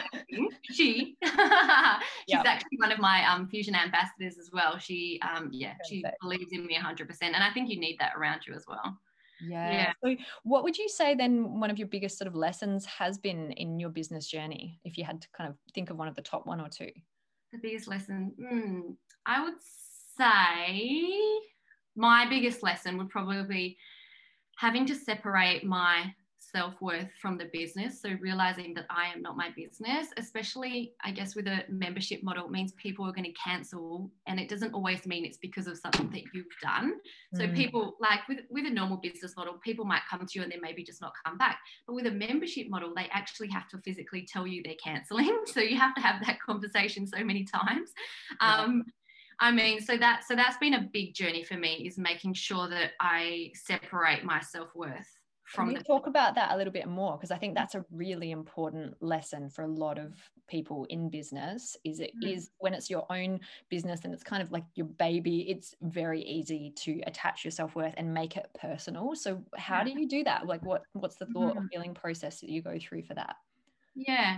she 0.72 1.18
she's 1.24 1.34
yep. 2.28 2.46
actually 2.46 2.78
one 2.78 2.92
of 2.92 3.00
my 3.00 3.30
um, 3.30 3.48
fusion 3.48 3.75
ambassadors 3.75 4.38
as 4.40 4.52
well. 4.54 4.78
She 4.78 5.20
um 5.22 5.50
yeah, 5.52 5.74
Perfect. 5.74 5.90
she 5.90 6.04
believes 6.22 6.52
in 6.52 6.66
me 6.66 6.78
100% 6.78 7.08
and 7.22 7.44
I 7.44 7.52
think 7.52 7.70
you 7.70 7.80
need 7.80 7.98
that 8.00 8.14
around 8.16 8.42
you 8.48 8.54
as 8.54 8.64
well. 8.68 8.98
Yeah. 9.42 9.72
yeah. 9.72 9.94
So 10.04 10.16
what 10.44 10.64
would 10.64 10.78
you 10.78 10.88
say 10.88 11.14
then 11.14 11.60
one 11.60 11.70
of 11.70 11.78
your 11.78 11.88
biggest 11.88 12.18
sort 12.18 12.28
of 12.28 12.36
lessons 12.36 12.86
has 12.86 13.18
been 13.18 13.52
in 13.54 13.80
your 13.80 13.90
business 13.90 14.28
journey 14.28 14.80
if 14.86 14.98
you 14.98 15.04
had 15.04 15.22
to 15.22 15.28
kind 15.38 15.50
of 15.50 15.58
think 15.74 15.90
of 15.90 15.98
one 15.98 16.08
of 16.08 16.16
the 16.16 16.22
top 16.22 16.46
one 16.46 16.62
or 16.62 16.70
two? 16.70 16.92
The 17.52 17.60
biggest 17.62 17.88
lesson, 17.88 18.34
mm, 18.40 18.96
I 19.25 19.44
would 19.44 19.56
say 20.18 21.40
my 21.96 22.28
biggest 22.30 22.64
lesson 22.64 22.98
would 22.98 23.10
probably 23.10 23.44
be 23.44 23.78
having 24.58 24.86
to 24.86 24.96
separate 24.96 25.64
my 25.64 26.14
self 26.56 26.74
worth 26.80 27.10
from 27.22 27.38
the 27.38 27.50
business. 27.52 28.02
So 28.02 28.16
realizing 28.22 28.74
that 28.75 28.86
I 28.90 29.08
am 29.08 29.22
not 29.22 29.36
my 29.36 29.50
business, 29.56 30.08
especially 30.18 30.94
I 31.04 31.12
guess 31.12 31.36
with 31.36 31.48
a 31.48 31.64
membership 31.70 32.24
model, 32.24 32.48
means 32.50 32.72
people 32.74 33.06
are 33.06 33.12
going 33.12 33.25
to 33.25 33.34
cancel, 33.34 34.12
and 34.28 34.40
it 34.40 34.48
doesn't 34.48 34.74
always 34.74 35.06
mean 35.06 35.25
it's 35.25 35.38
because 35.38 35.68
of 35.68 35.78
something 35.78 36.10
that 36.12 36.24
you've 36.34 36.46
done. 36.62 36.94
So 37.34 37.48
mm. 37.48 37.56
people 37.56 37.96
like 38.00 38.28
with 38.28 38.40
with 38.50 38.66
a 38.66 38.70
normal 38.70 38.98
business 38.98 39.34
model, 39.36 39.56
people 39.64 39.86
might 39.86 40.04
come 40.10 40.25
to 40.25 40.32
you 40.34 40.44
and 40.44 40.52
then 40.52 40.62
maybe 40.62 40.84
just 40.84 41.02
not 41.02 41.14
come 41.25 41.38
back. 41.38 41.60
But 41.88 41.96
with 41.96 42.08
a 42.08 42.12
membership 42.12 42.70
model, 42.70 42.94
they 42.96 43.10
actually 43.12 43.50
have 43.50 43.68
to 43.70 43.78
physically 43.80 44.28
tell 44.32 44.48
you 44.48 44.62
they're 44.64 44.75
canceling. 44.84 45.38
So 45.56 45.62
you 45.62 45.78
have 45.78 45.96
to 45.96 46.02
have 46.02 46.25
that 46.25 46.42
conversation 46.42 47.08
so 47.08 47.24
many 47.24 47.46
times. 47.46 47.92
Um, 48.42 48.84
I 49.39 49.51
mean, 49.51 49.82
so 49.82 49.98
that 49.98 50.24
so 50.27 50.36
that's 50.36 50.58
been 50.58 50.75
a 50.75 50.89
big 50.92 51.13
journey 51.13 51.44
for 51.44 51.56
me 51.56 51.86
is 51.86 51.98
making 51.98 52.34
sure 52.34 52.70
that 52.70 52.92
I 53.00 53.51
separate 53.54 54.24
my 54.24 54.39
self 54.39 54.74
worth 54.75 55.08
from. 55.44 55.68
Can 55.68 55.74
we 55.74 55.77
the- 55.80 55.84
talk 55.84 56.08
about 56.08 56.36
that 56.36 56.51
a 56.54 56.58
little 56.58 56.74
bit 56.74 56.88
more 56.88 57.18
because 57.18 57.32
I 57.32 57.38
think 57.38 57.56
that's 57.56 57.75
a 57.75 57.86
really 57.92 58.32
important 58.32 58.96
lesson 59.01 59.50
for 59.50 59.63
a 59.63 59.68
lot 59.68 59.98
of 59.98 60.13
people 60.48 60.86
in 60.89 61.10
business. 61.10 61.75
Is 61.84 62.00
it 62.00 62.12
mm. 62.24 62.34
is 62.34 62.51
when 62.60 62.74
it's 62.74 62.89
your 62.89 63.06
own 63.12 63.39
business 63.70 64.01
and 64.04 64.13
it's 64.13 64.24
kind 64.24 64.42
of 64.42 64.51
like 64.51 64.65
your 64.75 64.88
baby. 64.88 65.50
It's 65.50 65.75
very 65.82 66.22
easy 66.22 66.74
to 66.77 67.01
attach 67.08 67.44
your 67.44 67.51
self 67.51 67.75
worth 67.75 67.94
and 67.98 68.13
make 68.13 68.38
it 68.38 68.50
personal. 68.60 69.15
So 69.15 69.44
how 69.58 69.84
do 69.84 69.92
you 69.92 70.08
do 70.08 70.24
that? 70.24 70.46
Like, 70.46 70.63
what 70.63 70.84
what's 70.94 71.15
the 71.15 71.25
thought 71.27 71.56
mm. 71.56 71.58
or 71.58 71.68
feeling 71.72 71.94
process 71.94 72.39
that 72.42 72.50
you 72.50 72.62
go 72.62 72.77
through 72.80 73.04
for 73.04 73.15
that? 73.15 73.36
Yeah. 73.96 74.38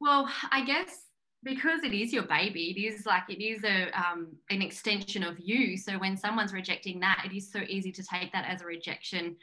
Well, 0.00 0.28
I 0.52 0.64
guess 0.64 1.07
because 1.44 1.82
it 1.84 1.92
is 1.92 2.12
your 2.12 2.24
baby 2.24 2.74
it 2.76 2.80
is 2.80 3.06
like 3.06 3.24
it 3.28 3.42
is 3.42 3.62
a 3.64 3.90
um, 3.92 4.28
an 4.50 4.62
extension 4.62 5.22
of 5.22 5.38
you. 5.38 5.76
So 5.76 5.92
when 5.98 6.16
someone's 6.16 6.52
rejecting 6.52 7.00
that 7.00 7.22
it 7.24 7.36
is 7.36 7.52
so 7.52 7.60
easy 7.68 7.92
to 7.92 8.02
take 8.02 8.32
that 8.32 8.44
as 8.46 8.62
a 8.62 8.66
rejection 8.66 9.36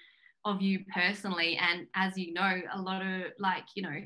of 0.44 0.62
you 0.62 0.80
personally. 0.94 1.58
And 1.58 1.88
as 1.96 2.18
you 2.18 2.34
know 2.34 2.62
a 2.74 2.82
lot 2.82 3.02
of 3.02 3.32
like 3.40 3.66
you 3.76 3.84
know 3.84 4.02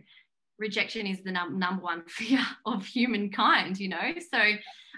rejection 0.57 1.07
is 1.07 1.23
the 1.23 1.31
num- 1.31 1.57
number 1.57 1.83
one 1.83 2.03
fear 2.07 2.41
of 2.65 2.85
humankind 2.85 3.79
you 3.79 3.89
know? 3.89 4.13
So 4.31 4.39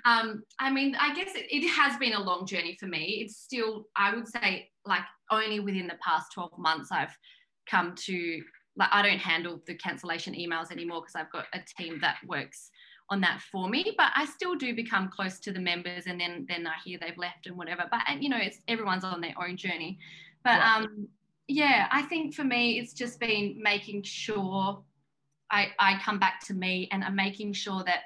um, 0.06 0.44
i 0.60 0.72
mean 0.72 0.96
i 1.00 1.14
guess 1.14 1.36
it, 1.36 1.46
it 1.50 1.68
has 1.70 1.98
been 1.98 2.14
a 2.14 2.22
long 2.22 2.46
journey 2.46 2.76
for 2.80 2.88
me. 2.88 3.22
It's 3.24 3.38
still 3.38 3.88
i 3.96 4.14
would 4.14 4.28
say 4.28 4.70
like 4.86 5.04
only 5.30 5.60
within 5.60 5.88
the 5.88 5.98
past 6.04 6.34
12 6.34 6.58
months 6.58 6.92
i've 6.92 7.16
come 7.70 7.94
to 7.96 8.42
like 8.78 8.90
I 8.92 9.02
don't 9.02 9.20
handle 9.20 9.62
the 9.66 9.76
cancellation 9.76 10.34
emails 10.34 10.72
anymore 10.72 11.02
because 11.02 11.16
I've 11.16 11.32
got 11.32 11.46
a 11.54 11.60
team 11.78 12.00
that 12.02 12.18
works 12.26 12.72
on 13.10 13.20
that 13.22 13.42
for 13.52 13.68
me 13.68 13.94
but 13.98 14.12
I 14.16 14.26
still 14.26 14.56
do 14.56 14.74
become 14.74 15.10
close 15.10 15.40
to 15.40 15.52
the 15.52 15.60
members 15.60 16.06
and 16.08 16.20
then 16.20 16.46
then 16.48 16.66
I 16.66 16.76
hear 16.84 16.98
they've 17.00 17.18
left 17.18 17.48
and 17.48 17.58
whatever 17.58 17.84
but 17.92 18.22
you 18.22 18.30
know 18.30 18.38
it's 18.38 18.60
everyone's 18.68 19.04
on 19.04 19.22
their 19.22 19.36
own 19.40 19.58
journey. 19.58 20.00
But 20.44 20.60
yeah. 20.60 20.76
um 20.76 21.08
yeah 21.48 21.88
I 21.92 22.04
think 22.04 22.34
for 22.34 22.44
me 22.44 22.80
it's 22.80 22.94
just 22.94 23.20
been 23.20 23.58
making 23.62 24.04
sure 24.04 24.82
I 25.52 25.72
I 25.80 26.00
come 26.04 26.20
back 26.20 26.40
to 26.48 26.54
me 26.54 26.88
and 26.92 27.04
I'm 27.04 27.16
making 27.16 27.54
sure 27.54 27.84
that 27.84 28.04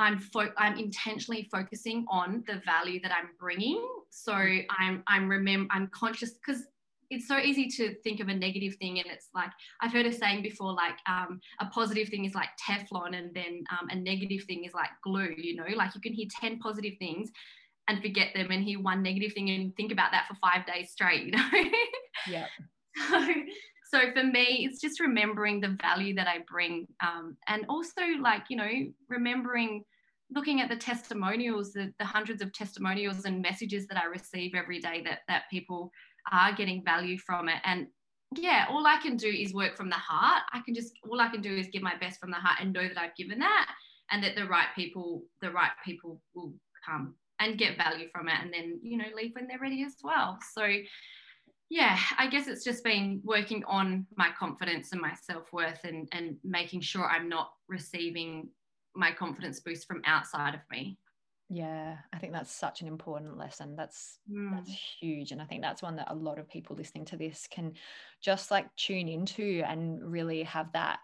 I'm 0.00 0.18
fo- 0.18 0.52
I'm 0.56 0.78
intentionally 0.78 1.48
focusing 1.52 2.06
on 2.08 2.42
the 2.46 2.62
value 2.64 3.00
that 3.02 3.12
I'm 3.12 3.30
bringing. 3.38 3.86
So 4.08 4.32
I'm 4.32 5.02
I'm 5.06 5.28
remember 5.28 5.68
I'm 5.70 5.88
conscious 5.88 6.32
because 6.32 6.64
it's 7.10 7.26
so 7.26 7.38
easy 7.38 7.66
to 7.68 7.94
think 8.02 8.20
of 8.20 8.28
a 8.28 8.34
negative 8.34 8.74
thing 8.76 8.98
and 8.98 9.06
it's 9.10 9.28
like 9.34 9.50
i've 9.80 9.92
heard 9.92 10.06
a 10.06 10.12
saying 10.12 10.42
before 10.42 10.72
like 10.72 10.96
um, 11.08 11.40
a 11.60 11.66
positive 11.66 12.08
thing 12.08 12.24
is 12.24 12.34
like 12.34 12.48
teflon 12.68 13.16
and 13.16 13.34
then 13.34 13.64
um, 13.70 13.88
a 13.90 13.94
negative 13.94 14.44
thing 14.46 14.64
is 14.64 14.74
like 14.74 14.90
glue 15.02 15.34
you 15.36 15.56
know? 15.56 15.76
Like 15.76 15.94
you 15.94 16.00
can 16.00 16.12
hear 16.12 16.26
10 16.40 16.58
positive 16.58 16.94
things 16.98 17.30
and 17.88 18.00
forget 18.00 18.28
them 18.34 18.50
and 18.50 18.62
hear 18.62 18.80
one 18.80 19.02
negative 19.02 19.32
thing 19.32 19.50
and 19.50 19.74
think 19.76 19.92
about 19.92 20.12
that 20.12 20.26
for 20.28 20.34
five 20.34 20.66
days 20.66 20.90
straight 20.90 21.24
you 21.26 21.32
know? 21.32 21.70
Yeah. 22.28 22.46
So, 23.08 23.26
so 23.90 24.12
for 24.12 24.24
me 24.24 24.66
it's 24.68 24.80
just 24.80 25.00
remembering 25.00 25.60
the 25.60 25.76
value 25.80 26.14
that 26.14 26.26
i 26.26 26.38
bring 26.50 26.86
um, 27.02 27.36
and 27.48 27.64
also 27.68 28.02
like 28.20 28.42
you 28.48 28.56
know 28.56 28.70
remembering 29.08 29.82
looking 30.32 30.60
at 30.60 30.68
the 30.68 30.76
testimonials 30.76 31.72
the, 31.72 31.92
the 31.98 32.04
hundreds 32.04 32.42
of 32.42 32.52
testimonials 32.52 33.24
and 33.24 33.40
messages 33.40 33.86
that 33.86 33.96
i 33.96 34.06
receive 34.06 34.54
every 34.54 34.80
day 34.80 35.02
that 35.04 35.20
that 35.28 35.44
people 35.50 35.90
are 36.30 36.52
getting 36.54 36.84
value 36.84 37.18
from 37.18 37.48
it. 37.48 37.60
And 37.64 37.86
yeah, 38.36 38.66
all 38.70 38.86
I 38.86 38.98
can 39.02 39.16
do 39.16 39.28
is 39.28 39.52
work 39.52 39.76
from 39.76 39.90
the 39.90 39.96
heart. 39.96 40.42
I 40.52 40.60
can 40.64 40.74
just, 40.74 40.92
all 41.08 41.20
I 41.20 41.28
can 41.28 41.40
do 41.42 41.56
is 41.56 41.68
give 41.72 41.82
my 41.82 41.96
best 41.98 42.20
from 42.20 42.30
the 42.30 42.36
heart 42.36 42.58
and 42.60 42.72
know 42.72 42.86
that 42.86 42.98
I've 42.98 43.16
given 43.16 43.38
that 43.40 43.70
and 44.10 44.22
that 44.22 44.36
the 44.36 44.46
right 44.46 44.68
people, 44.74 45.22
the 45.40 45.50
right 45.50 45.72
people 45.84 46.20
will 46.34 46.52
come 46.84 47.14
and 47.40 47.58
get 47.58 47.76
value 47.76 48.08
from 48.12 48.28
it 48.28 48.36
and 48.40 48.52
then, 48.52 48.78
you 48.82 48.96
know, 48.98 49.06
leave 49.16 49.32
when 49.34 49.48
they're 49.48 49.58
ready 49.58 49.82
as 49.82 49.96
well. 50.02 50.38
So, 50.54 50.68
yeah, 51.70 51.98
I 52.18 52.28
guess 52.28 52.48
it's 52.48 52.64
just 52.64 52.84
been 52.84 53.20
working 53.24 53.64
on 53.64 54.06
my 54.16 54.30
confidence 54.38 54.92
and 54.92 55.00
my 55.00 55.14
self 55.14 55.52
worth 55.52 55.80
and, 55.84 56.08
and 56.12 56.36
making 56.44 56.82
sure 56.82 57.04
I'm 57.04 57.28
not 57.28 57.50
receiving 57.68 58.48
my 58.94 59.12
confidence 59.12 59.60
boost 59.60 59.86
from 59.86 60.02
outside 60.04 60.54
of 60.54 60.60
me. 60.70 60.98
Yeah, 61.52 61.96
I 62.12 62.18
think 62.18 62.32
that's 62.32 62.52
such 62.52 62.80
an 62.80 62.86
important 62.86 63.36
lesson. 63.36 63.74
That's 63.74 64.18
mm. 64.30 64.52
that's 64.52 64.70
huge 65.00 65.32
and 65.32 65.42
I 65.42 65.44
think 65.44 65.62
that's 65.62 65.82
one 65.82 65.96
that 65.96 66.10
a 66.10 66.14
lot 66.14 66.38
of 66.38 66.48
people 66.48 66.76
listening 66.76 67.04
to 67.06 67.16
this 67.16 67.48
can 67.50 67.72
just 68.20 68.52
like 68.52 68.74
tune 68.76 69.08
into 69.08 69.62
and 69.66 70.00
really 70.00 70.44
have 70.44 70.72
that 70.72 71.00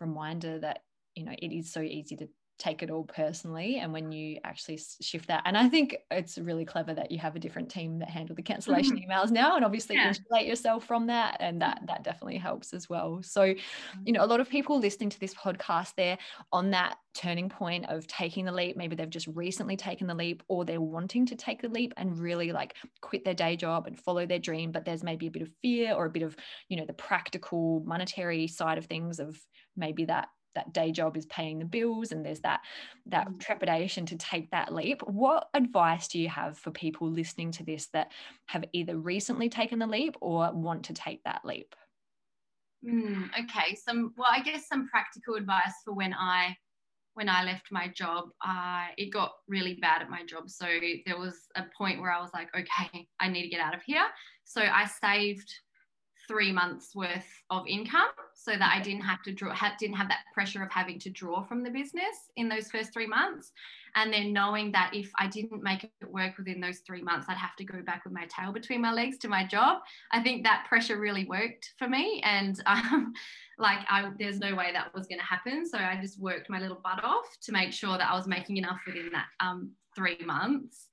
reminder 0.00 0.58
that 0.60 0.84
you 1.14 1.24
know 1.24 1.34
it 1.36 1.52
is 1.52 1.70
so 1.70 1.80
easy 1.80 2.16
to 2.16 2.28
take 2.60 2.82
it 2.82 2.90
all 2.90 3.04
personally 3.04 3.78
and 3.78 3.90
when 3.90 4.12
you 4.12 4.38
actually 4.44 4.78
shift 5.00 5.26
that 5.26 5.42
and 5.46 5.56
i 5.56 5.66
think 5.68 5.96
it's 6.10 6.36
really 6.36 6.64
clever 6.64 6.92
that 6.92 7.10
you 7.10 7.18
have 7.18 7.34
a 7.34 7.38
different 7.38 7.70
team 7.70 7.98
that 7.98 8.10
handle 8.10 8.36
the 8.36 8.42
cancellation 8.42 8.96
mm-hmm. 8.98 9.10
emails 9.10 9.30
now 9.30 9.56
and 9.56 9.64
obviously 9.64 9.96
yeah. 9.96 10.08
insulate 10.08 10.46
yourself 10.46 10.84
from 10.84 11.06
that 11.06 11.38
and 11.40 11.62
that 11.62 11.80
that 11.86 12.04
definitely 12.04 12.36
helps 12.36 12.74
as 12.74 12.88
well 12.88 13.22
so 13.22 13.40
mm-hmm. 13.40 14.00
you 14.04 14.12
know 14.12 14.22
a 14.22 14.26
lot 14.26 14.40
of 14.40 14.48
people 14.48 14.78
listening 14.78 15.08
to 15.08 15.18
this 15.18 15.34
podcast 15.34 15.94
they're 15.96 16.18
on 16.52 16.70
that 16.70 16.98
turning 17.14 17.48
point 17.48 17.86
of 17.88 18.06
taking 18.06 18.44
the 18.44 18.52
leap 18.52 18.76
maybe 18.76 18.94
they've 18.94 19.08
just 19.08 19.26
recently 19.28 19.76
taken 19.76 20.06
the 20.06 20.14
leap 20.14 20.42
or 20.48 20.64
they're 20.64 20.80
wanting 20.80 21.24
to 21.24 21.34
take 21.34 21.62
the 21.62 21.68
leap 21.68 21.94
and 21.96 22.18
really 22.18 22.52
like 22.52 22.76
quit 23.00 23.24
their 23.24 23.34
day 23.34 23.56
job 23.56 23.86
and 23.86 23.98
follow 23.98 24.26
their 24.26 24.38
dream 24.38 24.70
but 24.70 24.84
there's 24.84 25.02
maybe 25.02 25.26
a 25.26 25.30
bit 25.30 25.42
of 25.42 25.50
fear 25.62 25.94
or 25.94 26.04
a 26.04 26.10
bit 26.10 26.22
of 26.22 26.36
you 26.68 26.76
know 26.76 26.84
the 26.84 26.92
practical 26.92 27.82
monetary 27.86 28.46
side 28.46 28.76
of 28.76 28.84
things 28.84 29.18
of 29.18 29.40
maybe 29.76 30.04
that 30.04 30.28
that 30.54 30.72
day 30.72 30.92
job 30.92 31.16
is 31.16 31.26
paying 31.26 31.58
the 31.58 31.64
bills 31.64 32.12
and 32.12 32.24
there's 32.24 32.40
that 32.40 32.60
that 33.06 33.28
mm. 33.28 33.40
trepidation 33.40 34.06
to 34.06 34.16
take 34.16 34.50
that 34.50 34.74
leap. 34.74 35.02
What 35.02 35.48
advice 35.54 36.08
do 36.08 36.18
you 36.18 36.28
have 36.28 36.58
for 36.58 36.70
people 36.70 37.10
listening 37.10 37.52
to 37.52 37.64
this 37.64 37.88
that 37.92 38.12
have 38.46 38.64
either 38.72 38.96
recently 38.96 39.48
taken 39.48 39.78
the 39.78 39.86
leap 39.86 40.16
or 40.20 40.52
want 40.52 40.84
to 40.86 40.94
take 40.94 41.22
that 41.24 41.44
leap? 41.44 41.74
Mm, 42.84 43.28
okay 43.38 43.74
some 43.74 44.14
well 44.16 44.30
i 44.30 44.40
guess 44.40 44.66
some 44.66 44.88
practical 44.88 45.34
advice 45.34 45.74
for 45.84 45.92
when 45.92 46.14
i 46.14 46.56
when 47.12 47.28
i 47.28 47.44
left 47.44 47.66
my 47.70 47.88
job 47.88 48.30
uh, 48.42 48.86
it 48.96 49.12
got 49.12 49.32
really 49.48 49.74
bad 49.74 50.00
at 50.00 50.08
my 50.08 50.24
job. 50.24 50.48
So 50.48 50.66
there 51.04 51.18
was 51.18 51.34
a 51.56 51.64
point 51.76 52.00
where 52.00 52.10
i 52.10 52.20
was 52.20 52.30
like 52.32 52.48
okay 52.56 53.06
i 53.20 53.28
need 53.28 53.42
to 53.42 53.48
get 53.48 53.60
out 53.60 53.74
of 53.74 53.82
here. 53.82 54.06
So 54.44 54.62
i 54.62 54.86
saved 54.86 55.52
three 56.30 56.52
months 56.52 56.94
worth 56.94 57.26
of 57.50 57.66
income 57.66 58.12
so 58.34 58.52
that 58.52 58.72
I 58.72 58.80
didn't 58.80 59.00
have 59.00 59.20
to 59.24 59.32
draw, 59.32 59.52
didn't 59.80 59.96
have 59.96 60.08
that 60.08 60.20
pressure 60.32 60.62
of 60.62 60.70
having 60.70 60.96
to 61.00 61.10
draw 61.10 61.42
from 61.42 61.64
the 61.64 61.70
business 61.70 62.30
in 62.36 62.48
those 62.48 62.70
first 62.70 62.92
three 62.92 63.08
months. 63.08 63.50
And 63.96 64.12
then 64.12 64.32
knowing 64.32 64.70
that 64.70 64.92
if 64.94 65.10
I 65.18 65.26
didn't 65.26 65.64
make 65.64 65.82
it 65.82 65.90
work 66.08 66.38
within 66.38 66.60
those 66.60 66.78
three 66.86 67.02
months, 67.02 67.26
I'd 67.28 67.36
have 67.36 67.56
to 67.56 67.64
go 67.64 67.82
back 67.82 68.04
with 68.04 68.12
my 68.12 68.26
tail 68.26 68.52
between 68.52 68.80
my 68.80 68.92
legs 68.92 69.18
to 69.18 69.28
my 69.28 69.44
job. 69.44 69.78
I 70.12 70.22
think 70.22 70.44
that 70.44 70.66
pressure 70.68 71.00
really 71.00 71.24
worked 71.24 71.72
for 71.76 71.88
me. 71.88 72.22
And 72.24 72.62
um, 72.66 73.12
like, 73.58 73.80
I, 73.88 74.08
there's 74.16 74.38
no 74.38 74.54
way 74.54 74.70
that 74.72 74.94
was 74.94 75.08
going 75.08 75.18
to 75.18 75.24
happen. 75.24 75.66
So 75.66 75.78
I 75.78 75.98
just 76.00 76.20
worked 76.20 76.48
my 76.48 76.60
little 76.60 76.80
butt 76.84 77.02
off 77.02 77.26
to 77.42 77.52
make 77.52 77.72
sure 77.72 77.98
that 77.98 78.08
I 78.08 78.14
was 78.14 78.28
making 78.28 78.56
enough 78.56 78.78
within 78.86 79.10
that 79.12 79.26
um, 79.40 79.72
three 79.96 80.18
months. 80.24 80.86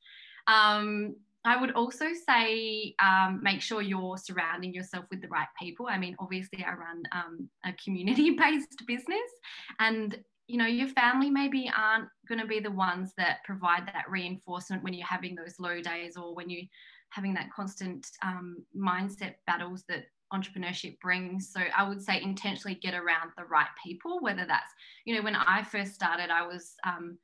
Um, 0.48 1.16
I 1.48 1.56
would 1.56 1.72
also 1.72 2.08
say 2.28 2.94
um, 3.00 3.40
make 3.42 3.62
sure 3.62 3.82
you're 3.82 4.18
surrounding 4.18 4.74
yourself 4.74 5.06
with 5.10 5.22
the 5.22 5.30
right 5.30 5.48
people. 5.58 5.88
I 5.90 5.98
mean, 5.98 6.14
obviously, 6.20 6.62
I 6.62 6.74
run 6.74 7.04
um, 7.14 7.50
a 7.66 7.72
community 7.82 8.32
based 8.32 8.84
business, 8.86 9.32
and 9.80 10.18
you 10.48 10.58
know, 10.58 10.66
your 10.66 10.90
family 10.90 11.30
maybe 11.30 11.72
aren't 11.76 12.10
going 12.28 12.40
to 12.42 12.48
be 12.48 12.60
the 12.60 12.72
ones 12.72 13.14
that 13.18 13.46
provide 13.46 13.86
that 13.88 14.10
reinforcement 14.10 14.84
when 14.84 14.94
you're 14.94 15.08
having 15.08 15.36
those 15.36 15.56
low 15.58 15.82
days 15.82 16.18
or 16.18 16.36
when 16.36 16.50
you're 16.50 16.68
having 17.10 17.34
that 17.34 17.52
constant 17.54 18.08
um, 18.24 18.66
mindset 18.76 19.36
battles 19.46 19.86
that 19.88 20.06
entrepreneurship 20.34 21.00
brings. 21.00 21.52
So 21.54 21.62
I 21.76 21.88
would 21.88 22.02
say 22.02 22.22
intentionally 22.22 22.76
get 22.76 22.94
around 22.94 23.32
the 23.38 23.46
right 23.46 23.68
people, 23.82 24.20
whether 24.20 24.46
that's, 24.46 24.74
you 25.06 25.16
know, 25.16 25.22
when 25.22 25.36
I 25.36 25.64
first 25.64 25.94
started, 25.94 26.30
I 26.30 26.46
was, 26.46 26.76
um, 26.86 27.18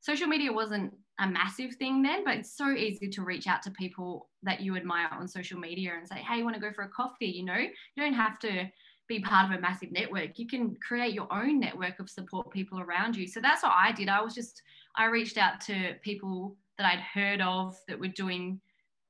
social 0.00 0.26
media 0.26 0.52
wasn't 0.52 0.92
a 1.20 1.26
massive 1.26 1.74
thing 1.76 2.02
then, 2.02 2.24
but 2.24 2.36
it's 2.36 2.56
so 2.56 2.70
easy 2.70 3.08
to 3.08 3.22
reach 3.22 3.46
out 3.46 3.62
to 3.62 3.70
people 3.72 4.28
that 4.42 4.60
you 4.60 4.76
admire 4.76 5.08
on 5.12 5.26
social 5.26 5.58
media 5.58 5.92
and 5.98 6.06
say, 6.06 6.16
hey, 6.16 6.38
you 6.38 6.44
want 6.44 6.54
to 6.54 6.60
go 6.60 6.72
for 6.72 6.84
a 6.84 6.88
coffee? 6.88 7.26
You 7.26 7.44
know, 7.44 7.56
you 7.56 8.02
don't 8.02 8.14
have 8.14 8.38
to 8.40 8.70
be 9.08 9.20
part 9.20 9.50
of 9.50 9.58
a 9.58 9.60
massive 9.60 9.90
network. 9.90 10.38
You 10.38 10.46
can 10.46 10.76
create 10.86 11.14
your 11.14 11.32
own 11.32 11.58
network 11.58 11.98
of 11.98 12.08
support 12.10 12.50
people 12.52 12.78
around 12.78 13.16
you. 13.16 13.26
So 13.26 13.40
that's 13.40 13.62
what 13.62 13.72
I 13.74 13.90
did. 13.90 14.08
I 14.08 14.20
was 14.20 14.34
just, 14.34 14.62
I 14.96 15.06
reached 15.06 15.38
out 15.38 15.60
to 15.62 15.94
people 16.02 16.56
that 16.76 16.86
I'd 16.86 17.00
heard 17.00 17.40
of 17.40 17.76
that 17.88 17.98
were 17.98 18.08
doing 18.08 18.60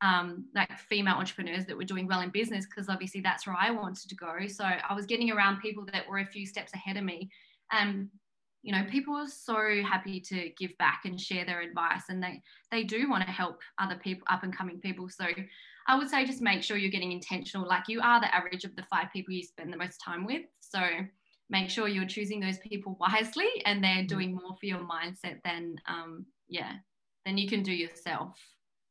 um, 0.00 0.46
like 0.54 0.78
female 0.78 1.16
entrepreneurs 1.16 1.66
that 1.66 1.76
were 1.76 1.84
doing 1.84 2.06
well 2.06 2.20
in 2.20 2.30
business 2.30 2.66
because 2.66 2.88
obviously 2.88 3.20
that's 3.20 3.46
where 3.46 3.56
I 3.58 3.70
wanted 3.70 4.08
to 4.08 4.14
go. 4.14 4.46
So 4.46 4.64
I 4.64 4.94
was 4.94 5.06
getting 5.06 5.30
around 5.30 5.60
people 5.60 5.84
that 5.92 6.08
were 6.08 6.20
a 6.20 6.26
few 6.26 6.46
steps 6.46 6.72
ahead 6.72 6.96
of 6.96 7.04
me. 7.04 7.28
And 7.72 8.08
you 8.62 8.72
know 8.72 8.84
people 8.90 9.14
are 9.14 9.28
so 9.28 9.82
happy 9.82 10.20
to 10.20 10.50
give 10.58 10.76
back 10.78 11.02
and 11.04 11.20
share 11.20 11.44
their 11.44 11.60
advice 11.60 12.02
and 12.08 12.22
they 12.22 12.42
they 12.70 12.82
do 12.82 13.08
want 13.08 13.24
to 13.24 13.30
help 13.30 13.60
other 13.78 13.96
people 13.96 14.26
up 14.30 14.42
and 14.42 14.56
coming 14.56 14.80
people 14.80 15.08
so 15.08 15.26
i 15.86 15.96
would 15.96 16.08
say 16.08 16.24
just 16.24 16.42
make 16.42 16.62
sure 16.62 16.76
you're 16.76 16.90
getting 16.90 17.12
intentional 17.12 17.66
like 17.66 17.84
you 17.88 18.00
are 18.00 18.20
the 18.20 18.34
average 18.34 18.64
of 18.64 18.74
the 18.76 18.84
five 18.90 19.06
people 19.12 19.32
you 19.32 19.42
spend 19.42 19.72
the 19.72 19.76
most 19.76 19.98
time 20.04 20.24
with 20.24 20.42
so 20.60 20.80
make 21.50 21.70
sure 21.70 21.88
you're 21.88 22.04
choosing 22.04 22.40
those 22.40 22.58
people 22.58 22.96
wisely 23.00 23.48
and 23.64 23.82
they're 23.82 24.02
mm. 24.02 24.08
doing 24.08 24.32
more 24.32 24.56
for 24.58 24.66
your 24.66 24.80
mindset 24.80 25.40
than 25.44 25.76
um 25.86 26.26
yeah 26.48 26.72
than 27.28 27.36
you 27.36 27.46
can 27.46 27.62
do 27.62 27.72
yourself. 27.72 28.34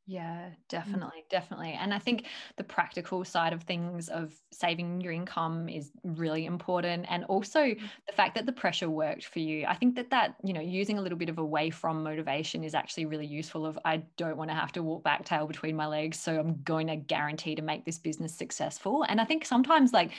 Yeah, 0.09 0.51
definitely, 0.69 1.25
definitely. 1.29 1.73
And 1.73 1.93
I 1.93 1.99
think 1.99 2.27
the 2.55 2.63
practical 2.63 3.25
side 3.25 3.51
of 3.51 3.63
things 3.63 4.07
of 4.07 4.33
saving 4.51 5.01
your 5.01 5.11
income 5.11 5.67
is 5.67 5.91
really 6.05 6.45
important 6.45 7.05
and 7.09 7.25
also 7.25 7.59
mm. 7.59 7.79
the 8.07 8.13
fact 8.13 8.35
that 8.35 8.45
the 8.45 8.53
pressure 8.53 8.89
worked 8.89 9.25
for 9.25 9.39
you. 9.39 9.65
I 9.65 9.75
think 9.75 9.95
that 9.97 10.09
that, 10.11 10.35
you 10.45 10.53
know, 10.53 10.61
using 10.61 10.97
a 10.97 11.01
little 11.01 11.17
bit 11.17 11.27
of 11.27 11.39
away 11.39 11.69
from 11.71 12.03
motivation 12.03 12.63
is 12.63 12.73
actually 12.73 13.05
really 13.05 13.25
useful 13.25 13.65
of 13.65 13.77
I 13.83 13.97
don't 14.15 14.37
want 14.37 14.49
to 14.49 14.55
have 14.55 14.71
to 14.73 14.83
walk 14.83 15.03
back 15.03 15.25
tail 15.25 15.45
between 15.45 15.75
my 15.75 15.87
legs, 15.87 16.17
so 16.17 16.39
I'm 16.39 16.61
going 16.63 16.87
to 16.87 16.95
guarantee 16.95 17.55
to 17.55 17.61
make 17.61 17.83
this 17.83 17.99
business 17.99 18.33
successful. 18.33 19.03
And 19.09 19.19
I 19.19 19.25
think 19.25 19.43
sometimes 19.43 19.91
like 19.91 20.11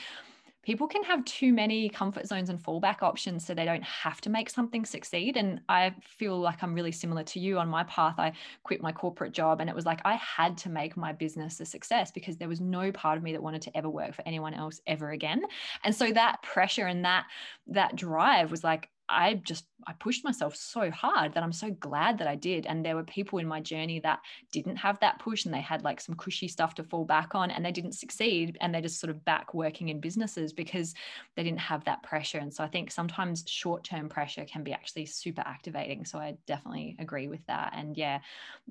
people 0.69 0.87
can 0.87 1.03
have 1.03 1.25
too 1.25 1.51
many 1.51 1.89
comfort 1.89 2.27
zones 2.27 2.51
and 2.51 2.63
fallback 2.63 3.01
options 3.01 3.43
so 3.43 3.55
they 3.55 3.65
don't 3.65 3.83
have 3.83 4.21
to 4.21 4.29
make 4.29 4.51
something 4.51 4.85
succeed. 4.85 5.39
And 5.39 5.63
I 5.71 5.95
feel 6.03 6.39
like 6.39 6.63
I'm 6.63 6.75
really 6.75 6.93
similar 6.93 7.23
to 7.23 7.41
you 7.41 7.59
on 7.59 7.71
my 7.71 7.85
path. 7.85 8.17
I 8.19 8.35
quit 8.65 8.83
my 8.83 8.93
corporate 8.93 9.33
job 9.33 9.63
and 9.63 9.71
it 9.71 9.75
was 9.75 9.87
like 9.87 10.03
I 10.05 10.17
had 10.17 10.59
to 10.59 10.69
make 10.69 10.95
my 10.95 11.15
business 11.15 11.59
a 11.61 11.65
success 11.65 12.11
because 12.11 12.37
there 12.37 12.51
was 12.51 12.61
no 12.61 12.93
part 12.93 13.17
of 13.17 13.25
me 13.25 13.33
that 13.33 13.43
wanted 13.43 13.63
to 13.63 13.75
ever 13.75 13.89
work 13.89 14.13
for 14.15 14.21
anyone 14.29 14.53
else 14.53 14.83
ever 14.87 15.13
again. 15.13 15.41
And 15.85 15.95
so 15.95 16.13
that 16.13 16.43
pressure 16.43 16.87
and 16.87 17.03
that 17.07 17.25
that 17.69 17.97
drive 17.97 18.51
was 18.51 18.63
like 18.63 18.91
I 19.09 19.35
just 19.35 19.65
I 19.87 19.93
pushed 19.95 20.25
myself 20.25 20.57
so 20.57 20.91
hard 20.91 21.35
that 21.35 21.43
I'm 21.43 21.53
so 21.53 21.71
glad 21.71 22.19
that 22.19 22.27
I 22.27 22.35
did. 22.35 22.67
And 22.67 22.85
there 22.85 22.97
were 22.97 23.05
people 23.05 23.39
in 23.39 23.47
my 23.47 23.61
journey 23.61 24.01
that 24.01 24.21
didn't 24.51 24.77
have 24.77 24.99
that 25.01 25.19
push 25.21 25.45
and 25.45 25.55
they 25.55 25.61
had 25.61 25.85
like 25.85 26.01
some 26.01 26.17
cushy 26.17 26.49
stuff 26.49 26.75
to 26.75 26.85
fall 26.85 27.05
back 27.05 27.35
on 27.35 27.51
and 27.51 27.65
they 27.65 27.73
didn't 27.73 27.93
succeed 27.93 28.59
and 28.61 28.75
they 28.75 28.81
just 28.81 29.01
sort 29.01 29.11
of 29.11 29.25
back 29.25 29.55
working 29.55 29.89
in 29.89 30.01
businesses 30.01 30.53
because 30.53 30.95
they 31.37 31.45
didn't 31.45 31.61
have 31.61 31.85
that 31.85 32.03
pressure. 32.03 32.39
And 32.39 32.53
so 32.53 32.65
I 32.65 32.67
think 32.67 32.91
sometimes 32.91 33.45
short-term 33.47 34.09
pressure 34.09 34.45
can 34.45 34.65
be 34.65 34.73
actually 34.73 35.07
super 35.07 35.43
activating. 35.47 36.05
So 36.05 36.19
I 36.19 36.37
definitely 36.47 36.97
agree 36.99 37.29
with 37.29 37.47
that. 37.47 37.73
And 37.75 37.97
yeah, 37.97 38.19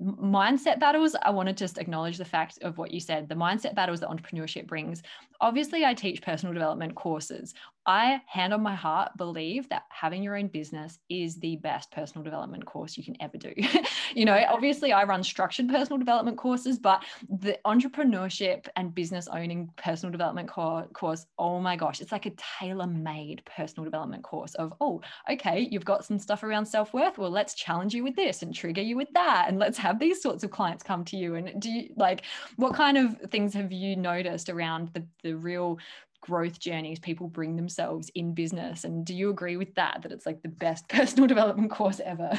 mindset 0.00 0.78
battles, 0.78 1.16
I 1.22 1.30
want 1.30 1.48
to 1.48 1.54
just 1.54 1.78
acknowledge 1.78 2.18
the 2.18 2.24
fact 2.24 2.58
of 2.62 2.76
what 2.76 2.90
you 2.90 3.00
said, 3.00 3.28
the 3.28 3.34
mindset 3.34 3.74
battles 3.74 4.00
that 4.00 4.10
entrepreneurship 4.10 4.66
brings. 4.66 5.02
Obviously, 5.40 5.84
I 5.84 5.94
teach 5.94 6.20
personal 6.20 6.52
development 6.52 6.94
courses. 6.94 7.54
I, 7.86 8.20
hand 8.26 8.52
on 8.52 8.62
my 8.62 8.74
heart, 8.74 9.16
believe 9.16 9.68
that 9.70 9.84
having 9.88 10.22
your 10.22 10.36
own 10.36 10.48
business 10.48 10.97
is 11.08 11.36
the 11.36 11.56
best 11.56 11.90
personal 11.90 12.24
development 12.24 12.64
course 12.66 12.96
you 12.96 13.04
can 13.04 13.16
ever 13.20 13.36
do. 13.36 13.52
you 14.14 14.24
know, 14.24 14.42
obviously, 14.48 14.92
I 14.92 15.04
run 15.04 15.22
structured 15.22 15.68
personal 15.68 15.98
development 15.98 16.36
courses, 16.36 16.78
but 16.78 17.04
the 17.28 17.58
entrepreneurship 17.64 18.66
and 18.76 18.94
business 18.94 19.28
owning 19.28 19.70
personal 19.76 20.10
development 20.12 20.48
co- 20.48 20.86
course, 20.92 21.26
oh 21.38 21.60
my 21.60 21.76
gosh, 21.76 22.00
it's 22.00 22.12
like 22.12 22.26
a 22.26 22.32
tailor 22.58 22.86
made 22.86 23.42
personal 23.44 23.84
development 23.84 24.22
course 24.22 24.54
of, 24.54 24.74
oh, 24.80 25.00
okay, 25.30 25.68
you've 25.70 25.84
got 25.84 26.04
some 26.04 26.18
stuff 26.18 26.42
around 26.42 26.66
self 26.66 26.92
worth. 26.92 27.18
Well, 27.18 27.30
let's 27.30 27.54
challenge 27.54 27.94
you 27.94 28.04
with 28.04 28.16
this 28.16 28.42
and 28.42 28.54
trigger 28.54 28.82
you 28.82 28.96
with 28.96 29.08
that. 29.14 29.46
And 29.48 29.58
let's 29.58 29.78
have 29.78 29.98
these 29.98 30.22
sorts 30.22 30.44
of 30.44 30.50
clients 30.50 30.82
come 30.82 31.04
to 31.06 31.16
you. 31.16 31.36
And 31.36 31.60
do 31.60 31.70
you 31.70 31.90
like 31.96 32.22
what 32.56 32.74
kind 32.74 32.98
of 32.98 33.18
things 33.30 33.54
have 33.54 33.72
you 33.72 33.96
noticed 33.96 34.48
around 34.48 34.90
the, 34.92 35.04
the 35.22 35.34
real 35.34 35.78
growth 36.20 36.58
journeys 36.58 36.98
people 36.98 37.28
bring 37.28 37.56
themselves 37.56 38.10
in 38.14 38.34
business 38.34 38.84
and 38.84 39.04
do 39.04 39.14
you 39.14 39.30
agree 39.30 39.56
with 39.56 39.72
that 39.74 40.00
that 40.02 40.12
it's 40.12 40.26
like 40.26 40.42
the 40.42 40.48
best 40.48 40.88
personal 40.90 41.26
development 41.26 41.70
course 41.70 42.00
ever 42.04 42.30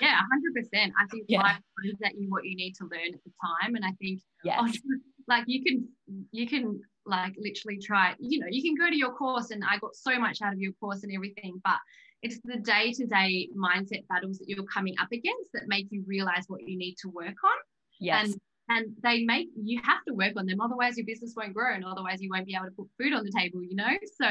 yeah 0.00 0.18
100% 0.56 0.66
i 0.74 1.06
think 1.10 1.24
yeah. 1.28 1.40
life 1.40 1.60
brings 1.76 1.98
at 2.04 2.14
you 2.18 2.28
what 2.28 2.44
you 2.44 2.54
need 2.56 2.74
to 2.74 2.84
learn 2.84 3.14
at 3.14 3.24
the 3.24 3.32
time 3.42 3.74
and 3.74 3.84
i 3.84 3.92
think 4.00 4.20
oh, 4.20 4.30
yes. 4.44 4.60
oh, 4.60 4.72
like 5.28 5.44
you 5.46 5.62
can 5.64 5.88
you 6.30 6.46
can 6.46 6.80
like 7.04 7.34
literally 7.38 7.78
try 7.78 8.14
you 8.18 8.38
know 8.38 8.46
you 8.50 8.62
can 8.62 8.74
go 8.74 8.88
to 8.88 8.96
your 8.96 9.12
course 9.12 9.50
and 9.50 9.62
i 9.68 9.78
got 9.78 9.94
so 9.94 10.18
much 10.18 10.42
out 10.42 10.52
of 10.52 10.58
your 10.58 10.72
course 10.74 11.02
and 11.02 11.12
everything 11.12 11.60
but 11.64 11.78
it's 12.22 12.40
the 12.44 12.56
day-to-day 12.56 13.48
mindset 13.56 14.06
battles 14.08 14.38
that 14.38 14.48
you're 14.48 14.64
coming 14.64 14.94
up 15.00 15.08
against 15.12 15.52
that 15.52 15.68
make 15.68 15.86
you 15.90 16.04
realize 16.06 16.44
what 16.48 16.60
you 16.66 16.76
need 16.76 16.96
to 17.00 17.08
work 17.08 17.26
on 17.44 17.58
yes. 18.00 18.26
and 18.26 18.40
and 18.68 18.86
they 19.02 19.24
make 19.24 19.48
you 19.56 19.80
have 19.84 20.04
to 20.06 20.14
work 20.14 20.32
on 20.36 20.46
them 20.46 20.60
otherwise 20.60 20.96
your 20.96 21.06
business 21.06 21.34
won't 21.36 21.54
grow 21.54 21.74
and 21.74 21.84
otherwise 21.84 22.20
you 22.20 22.28
won't 22.30 22.46
be 22.46 22.54
able 22.54 22.66
to 22.66 22.72
put 22.72 22.88
food 22.98 23.12
on 23.12 23.24
the 23.24 23.32
table 23.36 23.62
you 23.62 23.76
know? 23.76 23.96
So 24.20 24.26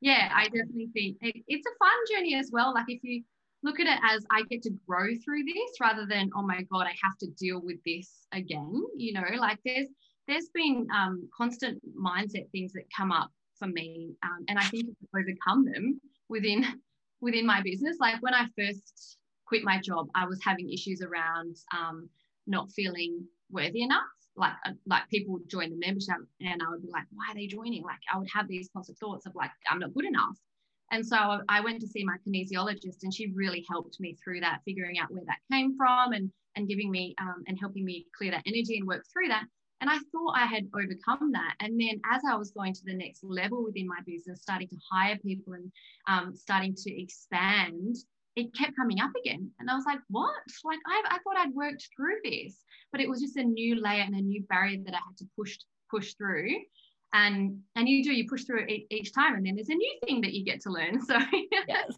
yeah 0.00 0.30
i 0.34 0.44
definitely 0.44 0.88
think 0.94 1.16
it, 1.20 1.42
it's 1.46 1.66
a 1.66 1.78
fun 1.78 1.90
journey 2.10 2.34
as 2.34 2.50
well 2.52 2.72
like 2.74 2.86
if 2.88 3.00
you 3.02 3.22
look 3.62 3.78
at 3.80 3.86
it 3.86 3.98
as 4.10 4.24
i 4.30 4.42
get 4.50 4.62
to 4.62 4.70
grow 4.86 5.08
through 5.24 5.44
this 5.44 5.70
rather 5.80 6.06
than 6.06 6.30
oh 6.34 6.42
my 6.42 6.62
god 6.72 6.86
i 6.86 6.94
have 7.02 7.16
to 7.18 7.26
deal 7.38 7.60
with 7.62 7.76
this 7.84 8.26
again 8.32 8.82
you 8.96 9.12
know? 9.12 9.24
Like 9.38 9.58
there's 9.64 9.88
there's 10.28 10.48
been 10.54 10.86
um, 10.94 11.28
constant 11.36 11.82
mindset 11.96 12.50
things 12.52 12.72
that 12.72 12.84
come 12.96 13.10
up 13.10 13.30
for 13.58 13.66
me 13.66 14.14
um, 14.22 14.44
and 14.48 14.58
i 14.58 14.64
think 14.64 14.86
to 14.86 15.06
overcome 15.14 15.64
them 15.64 16.00
within 16.28 16.64
within 17.20 17.44
my 17.44 17.60
business 17.62 17.96
like 18.00 18.22
when 18.22 18.32
i 18.32 18.46
first 18.58 19.18
quit 19.46 19.62
my 19.64 19.78
job 19.80 20.06
i 20.14 20.24
was 20.24 20.40
having 20.42 20.72
issues 20.72 21.02
around 21.02 21.56
um, 21.76 22.08
not 22.46 22.70
feeling 22.72 23.22
worthy 23.50 23.82
enough. 23.82 24.02
Like, 24.36 24.52
uh, 24.64 24.72
like 24.86 25.08
people 25.08 25.34
would 25.34 25.48
join 25.48 25.70
the 25.70 25.76
membership 25.76 26.16
and 26.40 26.62
I 26.62 26.70
would 26.70 26.82
be 26.82 26.90
like, 26.90 27.04
why 27.12 27.30
are 27.30 27.34
they 27.34 27.46
joining? 27.46 27.82
Like, 27.82 27.98
I 28.12 28.18
would 28.18 28.28
have 28.32 28.48
these 28.48 28.70
constant 28.72 28.98
thoughts 28.98 29.26
of 29.26 29.34
like, 29.34 29.50
I'm 29.70 29.80
not 29.80 29.92
good 29.94 30.06
enough. 30.06 30.36
And 30.92 31.06
so 31.06 31.40
I 31.48 31.60
went 31.60 31.80
to 31.82 31.86
see 31.86 32.04
my 32.04 32.16
kinesiologist 32.26 33.02
and 33.02 33.14
she 33.14 33.32
really 33.34 33.64
helped 33.70 34.00
me 34.00 34.16
through 34.22 34.40
that, 34.40 34.60
figuring 34.64 34.98
out 34.98 35.10
where 35.10 35.22
that 35.26 35.38
came 35.52 35.76
from 35.76 36.12
and, 36.12 36.30
and 36.56 36.68
giving 36.68 36.90
me 36.90 37.14
um, 37.20 37.44
and 37.46 37.58
helping 37.58 37.84
me 37.84 38.06
clear 38.16 38.32
that 38.32 38.42
energy 38.46 38.78
and 38.78 38.86
work 38.88 39.04
through 39.12 39.28
that. 39.28 39.44
And 39.80 39.88
I 39.88 39.98
thought 40.12 40.34
I 40.36 40.46
had 40.46 40.68
overcome 40.74 41.32
that. 41.32 41.54
And 41.60 41.80
then 41.80 42.00
as 42.12 42.22
I 42.28 42.34
was 42.36 42.50
going 42.50 42.74
to 42.74 42.84
the 42.84 42.94
next 42.94 43.24
level 43.24 43.64
within 43.64 43.86
my 43.86 44.00
business, 44.06 44.42
starting 44.42 44.68
to 44.68 44.76
hire 44.90 45.16
people 45.24 45.54
and 45.54 45.72
um, 46.06 46.34
starting 46.34 46.74
to 46.74 47.02
expand, 47.02 47.96
it 48.36 48.54
kept 48.54 48.76
coming 48.76 49.00
up 49.00 49.10
again. 49.20 49.50
And 49.58 49.70
I 49.70 49.74
was 49.74 49.84
like, 49.86 50.00
what? 50.08 50.34
Like, 50.64 50.78
I, 50.86 51.02
I 51.06 51.18
thought 51.18 51.36
I'd 51.36 51.54
worked 51.54 51.88
through 51.96 52.16
this, 52.24 52.56
but 52.92 53.00
it 53.00 53.08
was 53.08 53.20
just 53.20 53.36
a 53.36 53.42
new 53.42 53.80
layer 53.80 54.02
and 54.02 54.14
a 54.14 54.20
new 54.20 54.42
barrier 54.44 54.78
that 54.84 54.94
I 54.94 54.98
had 54.98 55.16
to 55.18 55.28
push 55.36 55.58
push 55.90 56.14
through 56.14 56.54
and 57.12 57.58
and 57.76 57.88
you 57.88 58.02
do 58.04 58.12
you 58.12 58.28
push 58.28 58.44
through 58.44 58.64
it 58.68 58.82
each 58.90 59.12
time 59.12 59.34
and 59.34 59.46
then 59.46 59.54
there's 59.54 59.68
a 59.68 59.74
new 59.74 59.98
thing 60.04 60.20
that 60.20 60.32
you 60.32 60.44
get 60.44 60.60
to 60.60 60.70
learn 60.70 61.00
so. 61.00 61.18
Yes. 61.68 61.92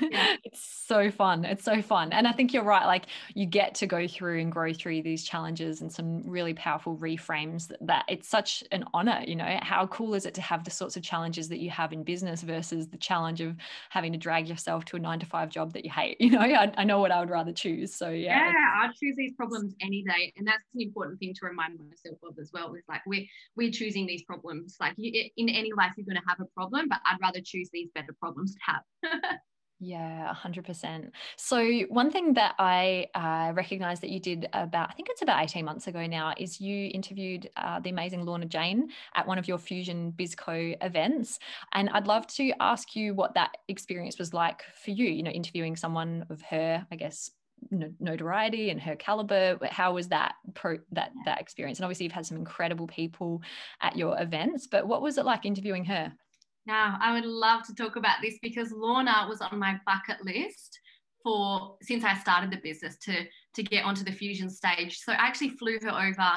Yeah. 0.00 0.36
it's 0.44 0.84
so 0.86 1.10
fun 1.10 1.44
it's 1.44 1.64
so 1.64 1.82
fun 1.82 2.12
and 2.12 2.26
i 2.26 2.32
think 2.32 2.52
you're 2.52 2.64
right 2.64 2.86
like 2.86 3.06
you 3.34 3.46
get 3.46 3.74
to 3.74 3.86
go 3.86 4.06
through 4.06 4.40
and 4.40 4.52
grow 4.52 4.72
through 4.72 5.02
these 5.02 5.24
challenges 5.24 5.80
and 5.80 5.92
some 5.92 6.22
really 6.28 6.54
powerful 6.54 6.96
reframes 6.96 7.68
that, 7.68 7.78
that 7.86 8.04
it's 8.08 8.28
such 8.28 8.62
an 8.72 8.84
honor 8.94 9.22
you 9.26 9.36
know? 9.36 9.58
How 9.62 9.86
cool 9.88 10.14
is 10.14 10.26
it 10.26 10.34
to 10.34 10.42
have 10.42 10.64
the 10.64 10.70
sorts 10.70 10.96
of 10.96 11.02
challenges 11.02 11.48
that 11.48 11.58
you 11.58 11.70
have 11.70 11.92
in 11.92 12.02
business 12.02 12.42
versus 12.42 12.88
the 12.88 12.96
challenge 12.96 13.40
of 13.40 13.56
having 13.90 14.12
to 14.12 14.18
drag 14.18 14.48
yourself 14.48 14.84
to 14.86 14.96
a 14.96 14.98
nine 14.98 15.20
to 15.20 15.26
five 15.26 15.50
job 15.50 15.72
that 15.72 15.84
you 15.84 15.90
hate 15.90 16.16
you 16.20 16.30
know? 16.30 16.40
I, 16.40 16.72
I 16.76 16.84
know 16.84 17.00
what 17.00 17.10
i 17.10 17.20
would 17.20 17.30
rather 17.30 17.52
choose 17.52 17.94
so 17.94 18.10
yeah. 18.10 18.50
Yeah 18.50 18.86
i'd 18.86 18.94
choose 18.94 19.16
these 19.16 19.32
problems 19.32 19.74
any 19.80 20.02
day 20.02 20.32
and 20.36 20.46
that's 20.46 20.64
an 20.74 20.80
important 20.80 21.18
thing 21.18 21.34
to 21.34 21.46
remind 21.46 21.78
myself 21.78 22.18
of 22.22 22.38
as 22.40 22.50
well 22.52 22.74
is 22.74 22.84
like 22.88 23.02
we're 23.06 23.26
we're 23.56 23.70
choosing 23.70 24.06
these 24.06 24.22
problems 24.22 24.57
problems. 24.58 24.76
Like 24.80 24.94
you, 24.96 25.30
in 25.36 25.48
any 25.48 25.72
life, 25.76 25.92
you're 25.96 26.06
going 26.06 26.16
to 26.16 26.28
have 26.28 26.40
a 26.40 26.46
problem, 26.54 26.88
but 26.88 27.00
I'd 27.06 27.18
rather 27.20 27.40
choose 27.44 27.70
these 27.72 27.88
better 27.94 28.14
problems 28.20 28.54
to 28.54 28.60
have. 28.62 29.22
Yeah, 29.80 30.34
100%. 30.34 31.10
So, 31.36 31.82
one 31.82 32.10
thing 32.10 32.34
that 32.34 32.56
I 32.58 33.06
uh, 33.14 33.52
recognize 33.54 34.00
that 34.00 34.10
you 34.10 34.18
did 34.18 34.48
about, 34.52 34.90
I 34.90 34.92
think 34.94 35.06
it's 35.08 35.22
about 35.22 35.40
18 35.40 35.64
months 35.64 35.86
ago 35.86 36.04
now, 36.04 36.34
is 36.36 36.60
you 36.60 36.90
interviewed 36.92 37.48
uh, 37.56 37.78
the 37.78 37.90
amazing 37.90 38.24
Lorna 38.24 38.46
Jane 38.46 38.88
at 39.14 39.24
one 39.24 39.38
of 39.38 39.46
your 39.46 39.56
Fusion 39.56 40.12
Bizco 40.16 40.76
events. 40.80 41.38
And 41.74 41.90
I'd 41.90 42.08
love 42.08 42.26
to 42.38 42.52
ask 42.58 42.96
you 42.96 43.14
what 43.14 43.34
that 43.34 43.56
experience 43.68 44.18
was 44.18 44.34
like 44.34 44.64
for 44.82 44.90
you, 44.90 45.06
you 45.06 45.22
know, 45.22 45.30
interviewing 45.30 45.76
someone 45.76 46.26
of 46.28 46.42
her, 46.42 46.84
I 46.90 46.96
guess, 46.96 47.30
notoriety 47.70 48.70
and 48.70 48.80
her 48.80 48.96
caliber 48.96 49.58
how 49.70 49.92
was 49.92 50.08
that 50.08 50.34
pro 50.54 50.78
that 50.92 51.12
that 51.24 51.40
experience? 51.40 51.78
And 51.78 51.84
obviously 51.84 52.04
you've 52.04 52.12
had 52.12 52.26
some 52.26 52.38
incredible 52.38 52.86
people 52.86 53.42
at 53.82 53.96
your 53.96 54.20
events 54.20 54.66
but 54.66 54.86
what 54.86 55.02
was 55.02 55.18
it 55.18 55.24
like 55.24 55.44
interviewing 55.44 55.84
her? 55.84 56.12
Now 56.66 56.98
i 57.00 57.12
would 57.12 57.26
love 57.26 57.64
to 57.66 57.74
talk 57.74 57.96
about 57.96 58.16
this 58.22 58.38
because 58.42 58.72
lorna 58.72 59.26
was 59.28 59.40
on 59.40 59.58
my 59.58 59.78
bucket 59.86 60.24
list 60.24 60.78
for 61.22 61.76
since 61.82 62.04
i 62.04 62.14
started 62.14 62.50
the 62.50 62.60
business 62.62 62.96
to 62.98 63.24
to 63.54 63.62
get 63.62 63.84
onto 63.84 64.04
the 64.04 64.12
fusion 64.12 64.50
stage. 64.50 64.98
So 64.98 65.12
i 65.12 65.16
actually 65.16 65.50
flew 65.50 65.78
her 65.82 65.90
over 65.90 66.32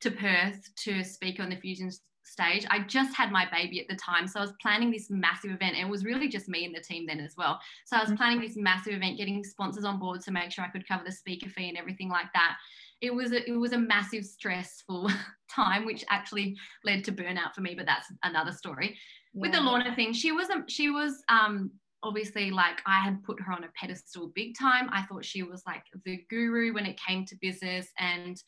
to 0.00 0.10
perth 0.10 0.68
to 0.76 1.02
speak 1.02 1.40
on 1.40 1.48
the 1.48 1.56
fusion 1.56 1.90
stage. 2.24 2.66
I 2.70 2.80
just 2.80 3.14
had 3.14 3.30
my 3.30 3.46
baby 3.50 3.80
at 3.80 3.88
the 3.88 3.96
time. 3.96 4.26
So 4.26 4.40
I 4.40 4.42
was 4.42 4.54
planning 4.60 4.90
this 4.90 5.10
massive 5.10 5.50
event. 5.50 5.76
And 5.76 5.86
it 5.86 5.90
was 5.90 6.04
really 6.04 6.28
just 6.28 6.48
me 6.48 6.64
and 6.64 6.74
the 6.74 6.80
team 6.80 7.06
then 7.06 7.20
as 7.20 7.34
well. 7.36 7.60
So 7.84 7.96
I 7.96 8.00
was 8.00 8.12
planning 8.16 8.40
this 8.40 8.56
massive 8.56 8.94
event, 8.94 9.18
getting 9.18 9.44
sponsors 9.44 9.84
on 9.84 9.98
board 9.98 10.20
to 10.22 10.30
make 10.30 10.50
sure 10.50 10.64
I 10.64 10.68
could 10.68 10.88
cover 10.88 11.04
the 11.04 11.12
speaker 11.12 11.48
fee 11.48 11.68
and 11.68 11.78
everything 11.78 12.08
like 12.08 12.32
that. 12.34 12.56
It 13.00 13.14
was 13.14 13.32
a, 13.32 13.48
it 13.48 13.56
was 13.56 13.72
a 13.72 13.78
massive 13.78 14.24
stressful 14.24 15.10
time, 15.50 15.84
which 15.84 16.04
actually 16.10 16.56
led 16.84 17.04
to 17.04 17.12
burnout 17.12 17.54
for 17.54 17.60
me, 17.60 17.74
but 17.74 17.86
that's 17.86 18.10
another 18.22 18.52
story. 18.52 18.96
Yeah. 19.34 19.42
With 19.42 19.52
the 19.52 19.60
Lorna 19.60 19.94
thing, 19.94 20.12
she 20.12 20.32
was 20.32 20.48
she 20.68 20.90
was 20.90 21.22
um 21.28 21.72
obviously 22.04 22.50
like 22.50 22.80
I 22.86 23.00
had 23.00 23.22
put 23.24 23.40
her 23.40 23.52
on 23.52 23.64
a 23.64 23.68
pedestal 23.74 24.30
big 24.34 24.56
time. 24.56 24.88
I 24.92 25.02
thought 25.02 25.24
she 25.24 25.42
was 25.42 25.62
like 25.66 25.82
the 26.04 26.20
guru 26.30 26.72
when 26.72 26.86
it 26.86 27.00
came 27.04 27.24
to 27.26 27.36
business 27.40 27.88
and 27.98 28.40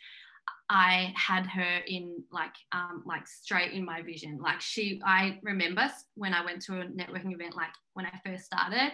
I 0.69 1.13
had 1.17 1.47
her 1.47 1.79
in 1.87 2.25
like 2.33 2.55
um, 2.73 3.05
like 3.07 3.27
straight 3.27 3.73
in 3.73 3.85
my 3.85 4.03
vision. 4.03 4.39
Like 4.43 4.61
she, 4.61 5.01
I 5.05 5.39
remember 5.43 5.91
when 6.15 6.35
I 6.35 6.45
went 6.45 6.63
to 6.63 6.81
a 6.81 6.85
networking 6.85 7.33
event, 7.33 7.57
like 7.57 7.71
when 7.95 8.07
I 8.07 8.21
first 8.25 8.45
started, 8.45 8.93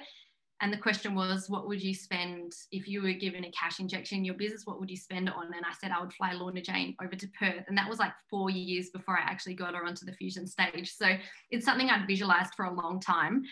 and 0.62 0.72
the 0.72 0.78
question 0.78 1.16
was, 1.16 1.50
what 1.50 1.66
would 1.66 1.82
you 1.82 1.92
spend 1.92 2.52
if 2.70 2.86
you 2.86 3.02
were 3.02 3.14
given 3.14 3.44
a 3.44 3.50
cash 3.50 3.80
injection 3.80 4.18
in 4.18 4.24
your 4.24 4.36
business? 4.36 4.62
What 4.64 4.78
would 4.78 4.88
you 4.88 4.96
spend 4.96 5.26
it 5.26 5.34
on? 5.34 5.46
And 5.46 5.66
I 5.66 5.72
said 5.80 5.90
I 5.90 6.00
would 6.00 6.12
fly 6.12 6.34
Lorna 6.34 6.62
Jane 6.62 6.94
over 7.02 7.16
to 7.16 7.28
Perth. 7.36 7.64
And 7.66 7.76
that 7.76 7.90
was 7.90 7.98
like 7.98 8.12
four 8.30 8.48
years 8.48 8.90
before 8.90 9.18
I 9.18 9.22
actually 9.22 9.54
got 9.54 9.74
her 9.74 9.84
onto 9.84 10.06
the 10.06 10.12
fusion 10.12 10.46
stage. 10.46 10.94
So 10.94 11.16
it's 11.50 11.64
something 11.64 11.90
I'd 11.90 12.06
visualized 12.06 12.54
for 12.54 12.66
a 12.66 12.72
long 12.72 13.00
time. 13.00 13.42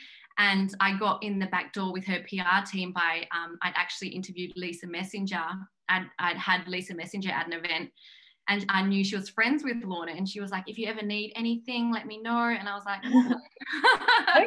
And 0.40 0.74
I 0.81 0.96
got 0.96 1.22
in 1.22 1.38
the 1.38 1.46
back 1.46 1.74
door 1.74 1.92
with 1.92 2.07
her 2.07 2.20
PR 2.20 2.64
team 2.66 2.92
by, 2.92 3.29
um, 3.31 3.59
I'd 3.62 3.74
actually 3.76 4.09
interviewed 4.09 4.53
Lisa 4.57 4.87
Messenger. 4.87 5.44
I'd, 5.90 6.07
I'd 6.18 6.38
had 6.38 6.66
Lisa 6.66 6.94
Messenger 6.94 7.31
at 7.31 7.46
an 7.46 7.53
event 7.53 7.90
and 8.48 8.66
I 8.68 8.83
knew 8.83 9.05
she 9.05 9.16
was 9.16 9.29
friends 9.29 9.62
with 9.62 9.76
Lorna, 9.85 10.12
and 10.12 10.29
she 10.29 10.40
was 10.40 10.50
like, 10.50 10.64
"If 10.66 10.76
you 10.76 10.88
ever 10.88 11.03
need 11.03 11.33
anything, 11.37 11.92
let 11.92 12.07
me 12.07 12.20
know." 12.20 12.48
And 12.48 12.68
I 12.68 12.74
was 12.74 12.85
like, 12.85 13.00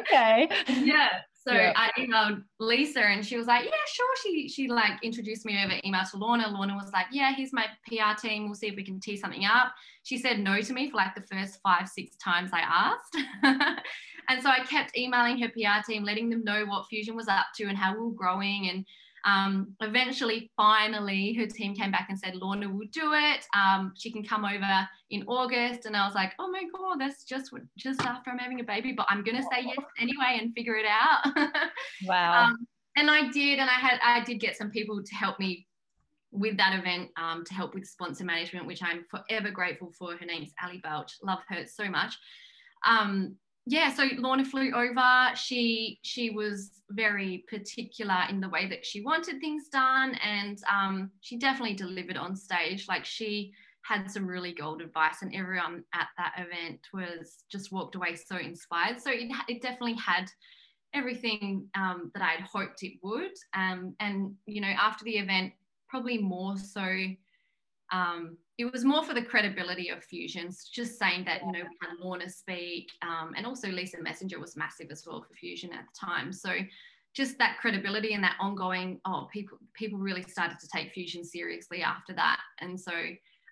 "Okay." 0.00 0.48
yeah. 0.84 1.20
So 1.46 1.52
yeah. 1.52 1.72
I 1.76 1.90
emailed 1.98 2.42
Lisa, 2.58 3.00
and 3.00 3.24
she 3.24 3.36
was 3.36 3.46
like, 3.46 3.64
"Yeah, 3.64 3.70
sure." 3.92 4.14
She 4.22 4.48
she 4.48 4.68
like 4.68 4.92
introduced 5.02 5.44
me 5.44 5.62
over 5.62 5.74
email 5.84 6.02
to 6.10 6.16
Lorna. 6.16 6.48
Lorna 6.48 6.74
was 6.74 6.90
like, 6.92 7.06
"Yeah, 7.12 7.34
here's 7.34 7.52
my 7.52 7.66
PR 7.86 8.18
team. 8.18 8.46
We'll 8.46 8.54
see 8.54 8.68
if 8.68 8.76
we 8.76 8.84
can 8.84 8.98
tee 8.98 9.16
something 9.18 9.44
up." 9.44 9.74
She 10.04 10.16
said 10.16 10.38
no 10.38 10.62
to 10.62 10.72
me 10.72 10.90
for 10.90 10.96
like 10.96 11.14
the 11.14 11.22
first 11.22 11.60
five 11.62 11.88
six 11.88 12.16
times 12.16 12.50
I 12.54 12.60
asked, 12.60 13.16
and 14.28 14.42
so 14.42 14.48
I 14.48 14.60
kept 14.60 14.96
emailing 14.96 15.38
her 15.40 15.48
PR 15.48 15.84
team, 15.86 16.02
letting 16.02 16.30
them 16.30 16.44
know 16.44 16.64
what 16.64 16.86
Fusion 16.88 17.14
was 17.14 17.28
up 17.28 17.46
to 17.56 17.64
and 17.64 17.76
how 17.76 17.92
we 17.92 18.00
were 18.00 18.12
growing 18.12 18.70
and 18.70 18.86
um, 19.24 19.74
eventually, 19.80 20.50
finally, 20.56 21.32
her 21.34 21.46
team 21.46 21.74
came 21.74 21.90
back 21.90 22.06
and 22.10 22.18
said, 22.18 22.34
Lorna 22.34 22.68
will 22.68 22.86
do 22.92 23.12
it. 23.14 23.46
Um, 23.56 23.92
she 23.96 24.10
can 24.12 24.22
come 24.22 24.44
over 24.44 24.88
in 25.10 25.24
August. 25.26 25.86
And 25.86 25.96
I 25.96 26.06
was 26.06 26.14
like, 26.14 26.32
oh 26.38 26.50
my 26.50 26.64
God, 26.76 27.00
that's 27.00 27.24
just 27.24 27.52
just 27.76 28.02
after 28.02 28.30
I'm 28.30 28.38
having 28.38 28.60
a 28.60 28.64
baby, 28.64 28.92
but 28.92 29.06
I'm 29.08 29.24
going 29.24 29.36
to 29.36 29.42
say 29.42 29.64
yes 29.64 29.78
anyway 29.98 30.38
and 30.40 30.52
figure 30.54 30.76
it 30.76 30.86
out. 30.86 31.24
wow. 32.06 32.44
Um, 32.44 32.66
and 32.96 33.10
I 33.10 33.30
did. 33.30 33.58
And 33.58 33.70
I 33.70 33.74
had, 33.74 33.98
I 34.02 34.22
did 34.22 34.40
get 34.40 34.56
some 34.56 34.70
people 34.70 35.02
to 35.02 35.14
help 35.14 35.40
me 35.40 35.66
with 36.30 36.56
that 36.58 36.78
event 36.78 37.10
um, 37.16 37.44
to 37.44 37.54
help 37.54 37.74
with 37.74 37.86
sponsor 37.86 38.24
management, 38.24 38.66
which 38.66 38.82
I'm 38.82 39.04
forever 39.10 39.50
grateful 39.50 39.92
for. 39.98 40.16
Her 40.16 40.26
name's 40.26 40.52
Ali 40.62 40.78
Belch. 40.78 41.12
Love 41.22 41.38
her 41.48 41.64
so 41.66 41.88
much. 41.88 42.18
Um, 42.86 43.36
yeah, 43.66 43.94
so 43.94 44.04
Lorna 44.18 44.44
flew 44.44 44.72
over. 44.72 45.34
She 45.36 45.98
she 46.02 46.30
was 46.30 46.82
very 46.90 47.44
particular 47.48 48.24
in 48.28 48.40
the 48.40 48.48
way 48.48 48.68
that 48.68 48.84
she 48.84 49.00
wanted 49.00 49.40
things 49.40 49.68
done, 49.68 50.14
and 50.16 50.58
um, 50.70 51.10
she 51.20 51.38
definitely 51.38 51.74
delivered 51.74 52.18
on 52.18 52.36
stage. 52.36 52.86
Like 52.88 53.06
she 53.06 53.52
had 53.82 54.10
some 54.10 54.26
really 54.26 54.52
gold 54.52 54.82
advice, 54.82 55.22
and 55.22 55.34
everyone 55.34 55.82
at 55.94 56.08
that 56.18 56.34
event 56.36 56.80
was 56.92 57.44
just 57.50 57.72
walked 57.72 57.94
away 57.94 58.16
so 58.16 58.36
inspired. 58.36 59.00
So 59.00 59.10
it, 59.10 59.30
it 59.48 59.62
definitely 59.62 59.96
had 59.96 60.26
everything 60.92 61.66
um, 61.74 62.10
that 62.14 62.22
I'd 62.22 62.44
hoped 62.44 62.82
it 62.82 62.98
would. 63.02 63.32
Um, 63.54 63.94
and 63.98 64.34
you 64.44 64.60
know, 64.60 64.68
after 64.68 65.04
the 65.04 65.16
event, 65.16 65.54
probably 65.88 66.18
more 66.18 66.58
so 66.58 66.84
um, 67.92 68.36
it 68.56 68.70
was 68.70 68.84
more 68.84 69.02
for 69.02 69.14
the 69.14 69.22
credibility 69.22 69.88
of 69.88 70.02
fusions 70.04 70.70
just 70.72 70.98
saying 70.98 71.24
that 71.24 71.40
you 71.44 71.52
know 71.52 71.58
we 71.58 71.76
had 71.80 71.98
lorna 72.00 72.28
speak 72.28 72.88
um, 73.02 73.32
and 73.36 73.46
also 73.46 73.68
lisa 73.68 74.00
messenger 74.00 74.40
was 74.40 74.56
massive 74.56 74.88
as 74.90 75.04
well 75.06 75.22
for 75.22 75.34
fusion 75.34 75.72
at 75.72 75.84
the 75.84 76.06
time 76.06 76.32
so 76.32 76.50
just 77.14 77.38
that 77.38 77.58
credibility 77.60 78.14
and 78.14 78.24
that 78.24 78.36
ongoing 78.40 79.00
oh 79.04 79.28
people 79.32 79.58
people 79.74 79.98
really 79.98 80.22
started 80.22 80.58
to 80.58 80.68
take 80.68 80.92
fusion 80.92 81.24
seriously 81.24 81.82
after 81.82 82.12
that 82.12 82.40
and 82.60 82.78
so 82.78 82.92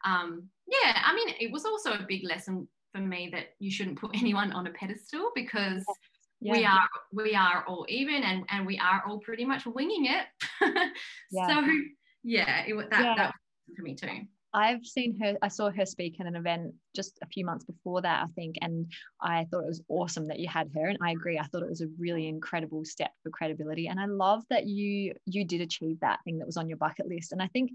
um, 0.05 0.49
yeah 0.66 1.03
i 1.05 1.14
mean 1.14 1.35
it 1.40 1.51
was 1.53 1.64
also 1.64 1.92
a 1.92 2.07
big 2.09 2.25
lesson 2.25 2.66
for 2.92 3.01
me 3.01 3.29
that 3.33 3.55
you 3.59 3.71
shouldn't 3.71 3.99
put 3.99 4.11
anyone 4.14 4.53
on 4.53 4.66
a 4.66 4.71
pedestal 4.71 5.31
because 5.35 5.85
yeah. 6.40 6.53
we 6.53 6.64
are 6.64 6.88
we 7.12 7.35
are 7.35 7.64
all 7.66 7.87
even 7.88 8.23
and 8.23 8.45
and 8.51 8.66
we 8.66 8.79
are 8.79 9.03
all 9.07 9.18
pretty 9.18 9.45
much 9.45 9.64
winging 9.66 10.07
it 10.07 10.27
yeah. 11.31 11.47
so 11.49 11.66
yeah 12.25 12.64
it, 12.66 12.90
that, 12.90 13.01
yeah. 13.01 13.14
that 13.16 13.27
was 13.27 13.41
for 13.77 13.83
me 13.83 13.94
too 13.94 14.27
I've 14.55 14.85
seen 14.85 15.18
her, 15.18 15.38
I 15.40 15.48
saw 15.48 15.70
her 15.70 15.87
speak 15.87 16.20
at 16.20 16.27
an 16.27 16.37
event 16.37 16.75
just 16.94 17.18
a 17.22 17.27
few 17.27 17.42
months 17.44 17.64
before 17.64 18.03
that, 18.03 18.22
I 18.22 18.27
think, 18.35 18.57
and 18.61 18.92
I 19.18 19.46
thought 19.51 19.64
it 19.64 19.68
was 19.68 19.83
awesome 19.88 20.27
that 20.27 20.38
you 20.40 20.46
had 20.46 20.70
her. 20.75 20.88
And 20.88 20.98
I 21.03 21.12
agree, 21.12 21.38
I 21.38 21.44
thought 21.44 21.62
it 21.62 21.70
was 21.70 21.81
a 21.81 21.88
really 21.98 22.29
incredible 22.29 22.85
step 22.85 23.12
for 23.22 23.31
credibility. 23.31 23.88
And 23.88 23.98
I 23.98 24.05
love 24.05 24.42
that 24.51 24.66
you 24.66 25.14
you 25.25 25.46
did 25.46 25.62
achieve 25.62 26.01
that 26.01 26.20
thing 26.25 26.38
that 26.38 26.46
was 26.46 26.59
on 26.59 26.68
your 26.68 26.77
bucket 26.77 27.09
list. 27.09 27.33
And 27.33 27.40
I 27.40 27.46
think 27.48 27.70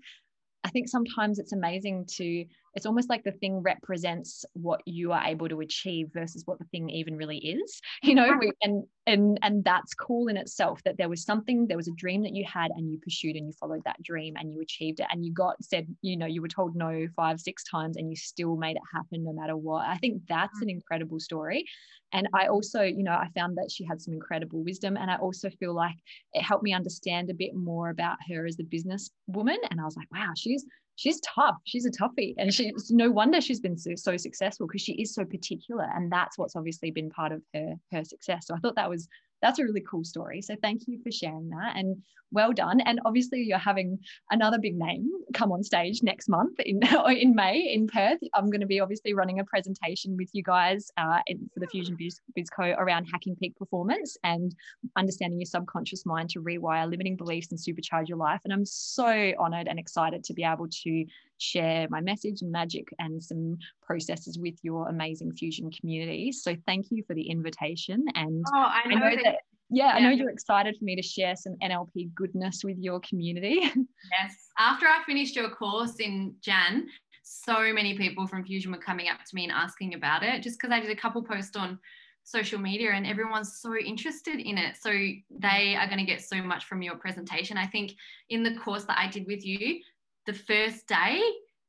I 0.63 0.69
think 0.69 0.89
sometimes 0.89 1.39
it's 1.39 1.53
amazing 1.53 2.05
to, 2.17 2.45
it's 2.75 2.85
almost 2.85 3.09
like 3.09 3.23
the 3.23 3.31
thing 3.31 3.61
represents 3.61 4.45
what 4.53 4.81
you 4.85 5.11
are 5.11 5.23
able 5.23 5.49
to 5.49 5.61
achieve 5.61 6.09
versus 6.13 6.43
what 6.45 6.59
the 6.59 6.65
thing 6.65 6.89
even 6.89 7.15
really 7.15 7.37
is, 7.37 7.81
you 8.03 8.15
know, 8.15 8.39
and, 8.61 8.83
and, 9.05 9.39
and 9.41 9.63
that's 9.63 9.93
cool 9.93 10.27
in 10.27 10.37
itself 10.37 10.81
that 10.83 10.97
there 10.97 11.09
was 11.09 11.23
something, 11.23 11.67
there 11.67 11.77
was 11.77 11.87
a 11.87 11.95
dream 11.95 12.23
that 12.23 12.35
you 12.35 12.45
had 12.45 12.71
and 12.71 12.91
you 12.91 12.99
pursued 12.99 13.35
and 13.35 13.47
you 13.47 13.53
followed 13.53 13.81
that 13.85 14.01
dream 14.03 14.35
and 14.37 14.53
you 14.53 14.61
achieved 14.61 14.99
it 14.99 15.07
and 15.11 15.25
you 15.25 15.33
got 15.33 15.61
said, 15.63 15.87
you 16.01 16.17
know, 16.17 16.25
you 16.25 16.41
were 16.41 16.47
told 16.47 16.75
no 16.75 17.07
five, 17.15 17.39
six 17.39 17.63
times 17.63 17.97
and 17.97 18.09
you 18.09 18.15
still 18.15 18.55
made 18.55 18.75
it 18.75 18.81
happen 18.93 19.23
no 19.23 19.33
matter 19.33 19.55
what. 19.55 19.87
I 19.87 19.97
think 19.97 20.21
that's 20.27 20.61
an 20.61 20.67
mm. 20.67 20.71
incredible 20.71 21.19
story. 21.19 21.65
And 22.13 22.27
I 22.33 22.47
also, 22.47 22.81
you 22.81 23.03
know, 23.03 23.11
I 23.11 23.27
found 23.35 23.57
that 23.57 23.71
she 23.71 23.85
had 23.85 24.01
some 24.01 24.13
incredible 24.13 24.63
wisdom. 24.63 24.97
And 24.97 25.11
I 25.11 25.17
also 25.17 25.49
feel 25.49 25.73
like 25.73 25.95
it 26.33 26.41
helped 26.41 26.63
me 26.63 26.73
understand 26.73 27.29
a 27.29 27.33
bit 27.33 27.53
more 27.53 27.89
about 27.89 28.17
her 28.29 28.45
as 28.45 28.59
a 28.59 28.63
business 28.63 29.09
woman. 29.27 29.57
And 29.69 29.81
I 29.81 29.83
was 29.83 29.97
like, 29.97 30.07
wow, 30.11 30.31
she's 30.35 30.65
she's 30.97 31.21
tough. 31.21 31.55
She's 31.63 31.85
a 31.85 31.91
toughie. 31.91 32.33
And 32.37 32.53
she's 32.53 32.91
no 32.91 33.09
wonder 33.09 33.39
she's 33.39 33.61
been 33.61 33.77
so, 33.77 33.91
so 33.95 34.17
successful 34.17 34.67
because 34.67 34.81
she 34.81 34.93
is 34.93 35.13
so 35.13 35.23
particular. 35.23 35.87
And 35.95 36.11
that's 36.11 36.37
what's 36.37 36.55
obviously 36.55 36.91
been 36.91 37.09
part 37.09 37.31
of 37.31 37.41
her 37.53 37.75
her 37.93 38.03
success. 38.03 38.47
So 38.47 38.55
I 38.55 38.57
thought 38.57 38.75
that 38.75 38.89
was 38.89 39.07
that's 39.41 39.59
a 39.59 39.63
really 39.63 39.83
cool 39.89 40.03
story. 40.03 40.41
So 40.41 40.55
thank 40.61 40.83
you 40.87 40.99
for 41.03 41.11
sharing 41.11 41.49
that 41.49 41.75
and 41.75 41.97
well 42.31 42.51
done. 42.51 42.81
And 42.81 42.99
obviously 43.05 43.41
you're 43.41 43.57
having 43.57 43.99
another 44.31 44.59
big 44.59 44.77
name 44.77 45.09
come 45.33 45.51
on 45.51 45.63
stage 45.63 46.03
next 46.03 46.27
month 46.27 46.59
in 46.59 46.81
in 47.09 47.35
May 47.35 47.71
in 47.73 47.87
Perth. 47.87 48.19
I'm 48.33 48.49
going 48.49 48.61
to 48.61 48.67
be 48.67 48.79
obviously 48.79 49.13
running 49.13 49.39
a 49.39 49.45
presentation 49.45 50.17
with 50.17 50.29
you 50.33 50.43
guys 50.43 50.89
uh, 50.97 51.19
in, 51.27 51.49
for 51.53 51.59
the 51.59 51.67
Fusion 51.67 51.95
Biz, 51.97 52.49
Co 52.49 52.63
around 52.77 53.05
hacking 53.05 53.35
peak 53.35 53.55
performance 53.55 54.17
and 54.23 54.55
understanding 54.95 55.39
your 55.39 55.45
subconscious 55.45 56.05
mind 56.05 56.29
to 56.31 56.41
rewire 56.41 56.89
limiting 56.89 57.15
beliefs 57.15 57.47
and 57.51 57.59
supercharge 57.59 58.07
your 58.07 58.17
life. 58.17 58.41
And 58.43 58.53
I'm 58.53 58.65
so 58.65 59.33
honored 59.39 59.67
and 59.67 59.79
excited 59.79 60.23
to 60.25 60.33
be 60.33 60.43
able 60.43 60.67
to 60.83 61.05
share 61.37 61.87
my 61.89 62.01
message 62.01 62.41
and 62.41 62.51
magic 62.51 62.87
and 62.99 63.23
some 63.23 63.57
processes 63.81 64.37
with 64.37 64.55
your 64.63 64.89
amazing 64.89 65.31
fusion 65.33 65.71
community. 65.71 66.31
So 66.31 66.55
thank 66.65 66.87
you 66.91 67.03
for 67.05 67.13
the 67.13 67.29
invitation. 67.29 68.05
And 68.15 68.43
oh, 68.53 68.57
I 68.57 68.87
know, 68.87 68.97
I 68.97 68.99
know 68.99 69.15
that, 69.15 69.23
that 69.23 69.35
yeah, 69.69 69.87
I 69.87 69.99
know 69.99 70.09
you're 70.09 70.29
excited 70.29 70.77
for 70.77 70.85
me 70.85 70.95
to 70.95 71.01
share 71.01 71.35
some 71.35 71.55
NLP 71.61 72.13
goodness 72.15 72.63
with 72.63 72.77
your 72.77 72.99
community. 73.01 73.59
yes. 73.61 74.35
After 74.57 74.85
I 74.85 75.01
finished 75.05 75.35
your 75.35 75.49
course 75.49 75.95
in 75.99 76.35
Jan, 76.41 76.87
so 77.23 77.73
many 77.73 77.97
people 77.97 78.25
from 78.25 78.45
Fusion 78.45 78.71
were 78.71 78.77
coming 78.77 79.09
up 79.09 79.19
to 79.25 79.35
me 79.35 79.43
and 79.43 79.51
asking 79.51 79.93
about 79.93 80.23
it 80.23 80.41
just 80.41 80.59
because 80.59 80.73
I 80.73 80.79
did 80.79 80.89
a 80.91 80.95
couple 80.95 81.21
posts 81.21 81.57
on 81.57 81.77
social 82.23 82.59
media 82.59 82.91
and 82.91 83.05
everyone's 83.05 83.59
so 83.59 83.75
interested 83.75 84.39
in 84.39 84.57
it. 84.57 84.77
So 84.77 84.89
they 84.89 85.75
are 85.75 85.87
going 85.87 85.99
to 85.99 86.05
get 86.05 86.21
so 86.21 86.41
much 86.41 86.65
from 86.65 86.81
your 86.81 86.95
presentation. 86.95 87.57
I 87.57 87.67
think 87.67 87.93
in 88.29 88.43
the 88.43 88.55
course 88.55 88.85
that 88.85 88.97
I 88.97 89.09
did 89.09 89.27
with 89.27 89.45
you, 89.45 89.81
the 90.27 90.33
first 90.33 90.87
day 90.87 91.19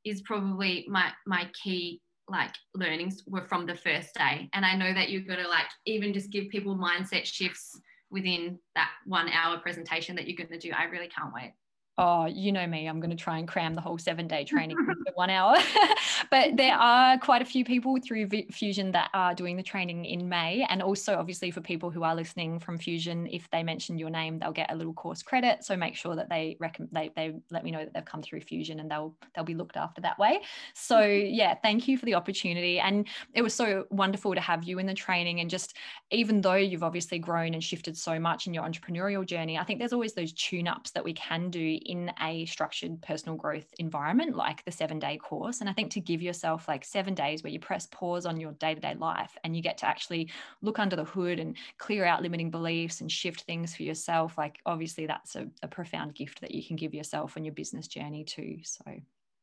is 0.04 0.20
probably 0.22 0.84
my 0.88 1.10
my 1.26 1.48
key 1.62 2.02
like 2.28 2.54
learnings 2.74 3.22
were 3.26 3.46
from 3.46 3.64
the 3.64 3.74
first 3.74 4.14
day. 4.14 4.50
And 4.52 4.66
i 4.66 4.74
know 4.74 4.92
that 4.92 5.08
you're 5.08 5.22
going 5.22 5.42
to 5.42 5.48
like 5.48 5.66
even 5.86 6.12
just 6.12 6.30
give 6.30 6.50
people 6.50 6.76
mindset 6.76 7.24
shifts 7.24 7.80
within 8.10 8.58
that 8.74 8.90
one 9.06 9.28
hour 9.30 9.58
presentation 9.58 10.16
that 10.16 10.26
you're 10.26 10.36
going 10.36 10.58
to 10.60 10.68
do. 10.68 10.74
I 10.76 10.84
really 10.84 11.08
can't 11.08 11.32
wait 11.32 11.52
oh, 11.98 12.26
you 12.26 12.52
know 12.52 12.66
me, 12.66 12.86
I'm 12.86 13.00
going 13.00 13.10
to 13.10 13.16
try 13.16 13.38
and 13.38 13.48
cram 13.48 13.74
the 13.74 13.80
whole 13.80 13.98
seven 13.98 14.28
day 14.28 14.44
training 14.48 14.76
into 14.78 15.12
one 15.14 15.30
hour. 15.30 15.56
but 16.30 16.56
there 16.56 16.76
are 16.76 17.18
quite 17.18 17.42
a 17.42 17.44
few 17.44 17.64
people 17.64 17.96
through 18.00 18.28
Fusion 18.50 18.92
that 18.92 19.10
are 19.12 19.34
doing 19.34 19.56
the 19.56 19.62
training 19.62 20.04
in 20.04 20.28
May. 20.28 20.64
And 20.68 20.80
also, 20.80 21.16
obviously, 21.16 21.50
for 21.50 21.60
people 21.60 21.90
who 21.90 22.04
are 22.04 22.14
listening 22.14 22.60
from 22.60 22.78
Fusion, 22.78 23.26
if 23.30 23.50
they 23.50 23.62
mention 23.62 23.98
your 23.98 24.10
name, 24.10 24.38
they'll 24.38 24.52
get 24.52 24.70
a 24.72 24.76
little 24.76 24.92
course 24.92 25.22
credit. 25.22 25.64
So 25.64 25.76
make 25.76 25.96
sure 25.96 26.14
that 26.14 26.28
they 26.28 26.56
recommend 26.60 26.90
they, 26.92 27.10
they 27.16 27.34
let 27.50 27.64
me 27.64 27.72
know 27.72 27.80
that 27.80 27.92
they've 27.92 28.04
come 28.04 28.22
through 28.22 28.40
Fusion 28.42 28.80
and 28.80 28.90
they'll 28.90 29.14
they'll 29.34 29.44
be 29.44 29.54
looked 29.54 29.76
after 29.76 30.00
that 30.02 30.18
way. 30.18 30.40
So 30.74 30.96
mm-hmm. 30.96 31.34
yeah, 31.34 31.54
thank 31.62 31.88
you 31.88 31.98
for 31.98 32.06
the 32.06 32.14
opportunity. 32.14 32.78
And 32.78 33.08
it 33.34 33.42
was 33.42 33.54
so 33.54 33.86
wonderful 33.90 34.34
to 34.34 34.40
have 34.40 34.62
you 34.62 34.78
in 34.78 34.86
the 34.86 34.94
training. 34.94 35.40
And 35.40 35.50
just 35.50 35.74
even 36.10 36.40
though 36.40 36.54
you've 36.54 36.84
obviously 36.84 37.18
grown 37.18 37.54
and 37.54 37.62
shifted 37.62 37.96
so 37.96 38.20
much 38.20 38.46
in 38.46 38.54
your 38.54 38.62
entrepreneurial 38.62 39.26
journey, 39.26 39.58
I 39.58 39.64
think 39.64 39.80
there's 39.80 39.92
always 39.92 40.14
those 40.14 40.32
tune-ups 40.32 40.92
that 40.92 41.04
we 41.04 41.12
can 41.12 41.50
do 41.50 41.78
in 41.88 42.12
a 42.22 42.44
structured 42.44 43.00
personal 43.02 43.36
growth 43.36 43.66
environment 43.78 44.36
like 44.36 44.64
the 44.64 44.70
seven 44.70 44.98
day 44.98 45.16
course. 45.16 45.60
And 45.60 45.68
I 45.68 45.72
think 45.72 45.90
to 45.92 46.00
give 46.00 46.22
yourself 46.22 46.68
like 46.68 46.84
seven 46.84 47.14
days 47.14 47.42
where 47.42 47.50
you 47.52 47.58
press 47.58 47.86
pause 47.86 48.26
on 48.26 48.38
your 48.38 48.52
day 48.52 48.74
to 48.74 48.80
day 48.80 48.94
life 48.94 49.36
and 49.42 49.56
you 49.56 49.62
get 49.62 49.78
to 49.78 49.86
actually 49.86 50.30
look 50.62 50.78
under 50.78 50.96
the 50.96 51.04
hood 51.04 51.40
and 51.40 51.56
clear 51.78 52.04
out 52.04 52.22
limiting 52.22 52.50
beliefs 52.50 53.00
and 53.00 53.10
shift 53.10 53.40
things 53.42 53.74
for 53.74 53.82
yourself, 53.82 54.38
like 54.38 54.58
obviously 54.66 55.06
that's 55.06 55.34
a, 55.34 55.48
a 55.62 55.68
profound 55.68 56.14
gift 56.14 56.40
that 56.42 56.54
you 56.54 56.62
can 56.62 56.76
give 56.76 56.94
yourself 56.94 57.36
on 57.36 57.44
your 57.44 57.54
business 57.54 57.88
journey 57.88 58.22
too. 58.22 58.58
So. 58.62 58.84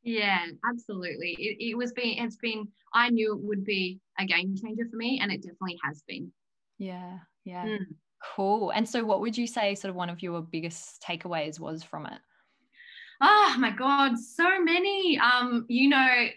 Yeah, 0.04 0.46
absolutely. 0.70 1.36
It, 1.40 1.72
it 1.72 1.78
was 1.78 1.92
been 1.92 2.20
it's 2.20 2.38
been 2.38 2.68
I 2.94 3.10
knew 3.10 3.34
it 3.34 3.42
would 3.42 3.66
be 3.66 4.00
a 4.20 4.26
game 4.26 4.56
changer 4.56 4.86
for 4.90 4.98
me 4.98 5.20
and 5.20 5.32
it 5.32 5.42
definitely 5.42 5.80
has 5.84 6.04
been. 6.08 6.32
Yeah, 6.78 7.18
yeah. 7.44 7.66
Mm. 7.66 7.96
Cool. 8.36 8.72
And 8.72 8.88
so, 8.88 9.04
what 9.04 9.22
would 9.22 9.38
you 9.38 9.46
say, 9.46 9.76
sort 9.76 9.90
of, 9.90 9.96
one 9.96 10.10
of 10.10 10.24
your 10.24 10.42
biggest 10.42 11.02
takeaways 11.02 11.60
was 11.60 11.84
from 11.84 12.06
it? 12.06 12.20
Oh 13.28 13.56
my 13.58 13.72
God, 13.72 14.20
so 14.20 14.62
many. 14.62 15.18
Um, 15.18 15.66
you 15.68 15.90
know, 15.90 16.28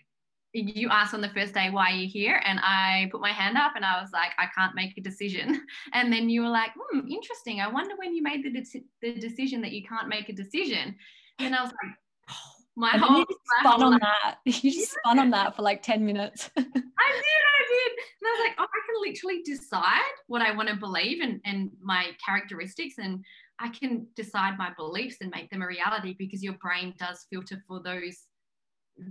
you 0.55 0.89
asked 0.89 1.13
on 1.13 1.21
the 1.21 1.29
first 1.29 1.53
day 1.53 1.69
why 1.69 1.91
you're 1.91 2.09
here? 2.09 2.41
And 2.47 2.59
i 2.63 3.09
put 3.13 3.21
my 3.21 3.31
hand 3.33 3.59
up 3.59 3.73
and 3.77 3.85
i 3.85 4.01
was 4.01 4.11
like 4.13 4.31
i 4.39 4.47
can't 4.57 4.75
make 4.75 4.97
a 4.97 5.03
decision. 5.03 5.67
And 5.93 6.11
then 6.13 6.31
you 6.31 6.43
were 6.43 6.49
like 6.49 6.71
hmm 6.91 7.07
interesting. 7.11 7.61
I 7.61 7.69
wonder 7.69 7.95
when 7.99 8.15
you 8.15 8.23
made 8.23 8.43
the, 8.43 8.51
de- 8.51 8.85
the 9.03 9.21
decision 9.21 9.61
that 9.63 9.73
you 9.73 9.83
can't 9.87 10.09
make 10.09 10.29
a 10.31 10.33
decision. 10.33 10.97
And 11.39 11.55
i 11.55 11.61
was 11.63 11.71
like 11.83 11.95
oh, 12.31 12.35
my 12.77 12.93
and 12.95 13.03
whole, 13.03 13.19
you 13.19 13.27
spun 13.61 13.83
on 13.83 13.93
life. 13.93 14.01
that. 14.01 14.39
You 14.47 14.71
just 14.73 14.93
spun 14.93 15.19
on 15.19 15.31
that 15.31 15.55
for 15.57 15.63
like 15.63 15.83
10 15.83 16.05
minutes. 16.07 16.51
I 16.57 16.63
did 16.63 16.73
i 16.73 17.63
did. 17.69 17.93
And 18.21 18.27
i 18.27 18.31
was 18.31 18.41
like 18.49 18.57
oh 18.59 18.65
i 18.65 18.81
can 18.87 19.01
literally 19.03 19.43
decide 19.43 20.15
what 20.29 20.41
i 20.41 20.51
want 20.57 20.71
to 20.71 20.77
believe 20.77 21.21
and 21.21 21.41
and 21.45 21.71
my 21.83 22.07
characteristics 22.25 22.95
and 22.97 23.23
i 23.61 23.69
can 23.69 24.07
decide 24.17 24.57
my 24.59 24.71
beliefs 24.77 25.17
and 25.21 25.31
make 25.31 25.51
them 25.51 25.63
a 25.63 25.67
reality 25.67 26.15
because 26.19 26.43
your 26.43 26.55
brain 26.55 26.95
does 26.99 27.27
filter 27.31 27.63
for 27.67 27.81
those 27.83 28.27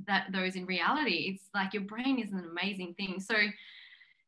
that 0.08 0.28
those 0.32 0.56
in 0.56 0.66
reality. 0.66 1.34
It's 1.34 1.44
like 1.54 1.74
your 1.74 1.84
brain 1.84 2.20
is 2.20 2.32
an 2.32 2.44
amazing 2.50 2.94
thing. 2.96 3.20
So 3.20 3.36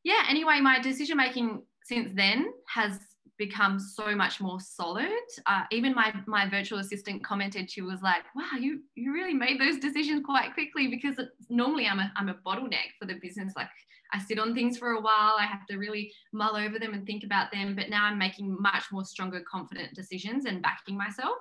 yeah, 0.03 0.23
anyway, 0.29 0.59
my 0.61 0.79
decision 0.79 1.17
making 1.17 1.63
since 1.83 2.11
then 2.13 2.51
has 2.67 2.99
become 3.37 3.79
so 3.79 4.15
much 4.15 4.41
more 4.41 4.59
solid. 4.59 5.09
Uh, 5.45 5.63
even 5.71 5.95
my 5.95 6.13
my 6.27 6.49
virtual 6.49 6.79
assistant 6.79 7.23
commented, 7.23 7.69
she 7.69 7.81
was 7.81 8.01
like, 8.01 8.23
"Wow, 8.35 8.57
you 8.59 8.81
you 8.95 9.13
really 9.13 9.33
made 9.33 9.59
those 9.59 9.79
decisions 9.79 10.23
quite 10.25 10.53
quickly 10.53 10.87
because 10.87 11.15
normally 11.49 11.87
I'm 11.87 11.99
a 11.99 12.11
I'm 12.15 12.29
a 12.29 12.35
bottleneck 12.45 12.95
for 12.99 13.05
the 13.05 13.15
business. 13.15 13.53
Like 13.55 13.69
I 14.11 14.19
sit 14.19 14.39
on 14.39 14.53
things 14.55 14.77
for 14.77 14.91
a 14.91 15.01
while, 15.01 15.35
I 15.39 15.45
have 15.45 15.65
to 15.67 15.77
really 15.77 16.11
mull 16.31 16.55
over 16.55 16.79
them 16.79 16.93
and 16.93 17.05
think 17.05 17.23
about 17.23 17.51
them. 17.51 17.75
But 17.75 17.89
now 17.89 18.05
I'm 18.05 18.17
making 18.17 18.55
much 18.59 18.85
more 18.91 19.05
stronger, 19.05 19.41
confident 19.49 19.93
decisions 19.93 20.45
and 20.45 20.61
backing 20.61 20.97
myself. 20.97 21.37